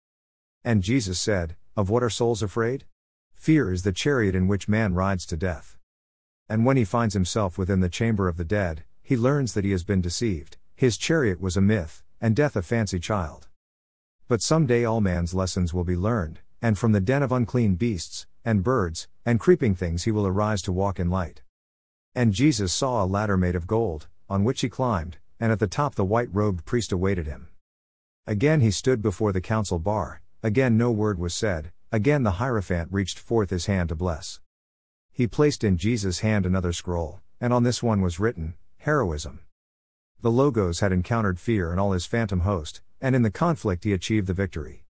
And 0.65 0.83
Jesus 0.83 1.21
said, 1.21 1.57
Of 1.77 1.89
what 1.91 2.03
are 2.03 2.11
souls 2.11 2.43
afraid? 2.43 2.85
Fear 3.35 3.73
is 3.73 3.83
the 3.83 3.93
chariot 3.93 4.35
in 4.35 4.49
which 4.49 4.69
man 4.69 4.95
rides 4.95 5.27
to 5.27 5.37
death. 5.37 5.77
And 6.49 6.65
when 6.65 6.77
he 6.77 6.85
finds 6.85 7.15
himself 7.15 7.57
within 7.57 7.81
the 7.81 7.89
chamber 7.89 8.29
of 8.29 8.37
the 8.37 8.45
dead, 8.45 8.85
he 9.03 9.17
learns 9.17 9.55
that 9.55 9.65
he 9.65 9.71
has 9.71 9.85
been 9.85 10.01
deceived, 10.01 10.57
his 10.75 10.97
chariot 10.97 11.41
was 11.41 11.57
a 11.57 11.61
myth, 11.61 12.04
and 12.25 12.35
death 12.35 12.57
a 12.57 12.63
fancy 12.63 12.99
child. 12.99 13.49
But 14.29 14.41
some 14.41 14.65
day 14.65 14.87
all 14.87 15.03
man's 15.03 15.35
lessons 15.35 15.75
will 15.75 15.85
be 15.85 15.95
learned, 15.95 16.41
and 16.63 16.79
from 16.79 16.93
the 16.93 17.01
den 17.03 17.23
of 17.23 17.31
unclean 17.31 17.75
beasts, 17.75 18.27
and 18.47 18.65
birds, 18.65 19.09
and 19.27 19.39
creeping 19.39 19.75
things 19.75 20.05
he 20.05 20.11
will 20.11 20.27
arise 20.27 20.63
to 20.63 20.73
walk 20.73 20.99
in 20.99 21.11
light. 21.11 21.43
And 22.15 22.33
Jesus 22.33 22.73
saw 22.73 23.05
a 23.05 23.13
ladder 23.15 23.37
made 23.37 23.55
of 23.55 23.67
gold, 23.67 24.09
on 24.27 24.43
which 24.43 24.63
he 24.63 24.71
climbed, 24.71 25.19
and 25.39 25.53
at 25.53 25.59
the 25.59 25.67
top 25.67 25.97
the 25.97 26.05
white 26.07 26.31
robed 26.33 26.65
priest 26.65 26.93
awaited 26.93 27.27
him. 27.27 27.49
Again 28.27 28.63
he 28.63 28.71
stood 28.71 29.03
before 29.03 29.31
the 29.31 29.43
council 29.43 29.79
bar, 29.79 30.23
again 30.43 30.79
no 30.79 30.91
word 30.91 31.19
was 31.19 31.35
said, 31.35 31.73
again 31.93 32.23
the 32.23 32.39
Hierophant 32.41 32.89
reached 32.91 33.19
forth 33.19 33.51
his 33.51 33.67
hand 33.67 33.91
to 33.91 33.95
bless. 33.95 34.41
He 35.13 35.27
placed 35.27 35.63
in 35.63 35.77
Jesus' 35.77 36.21
hand 36.21 36.47
another 36.47 36.73
scroll, 36.73 37.21
and 37.39 37.53
on 37.53 37.65
this 37.65 37.83
one 37.83 38.01
was 38.01 38.19
written, 38.19 38.55
Heroism. 38.79 39.41
The 40.25 40.31
Logos 40.31 40.81
had 40.81 40.91
encountered 40.91 41.39
fear 41.39 41.71
and 41.71 41.79
all 41.79 41.93
his 41.93 42.07
phantom 42.07 42.41
host, 42.41 42.81
and 42.99 43.15
in 43.15 43.21
the 43.21 43.31
conflict 43.31 43.85
he 43.85 43.93
achieved 43.93 44.27
the 44.27 44.33
victory. 44.33 44.87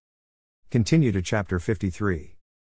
Continue 0.71 1.11
to 1.11 1.21
chapter 1.21 1.59
53. 1.59 2.34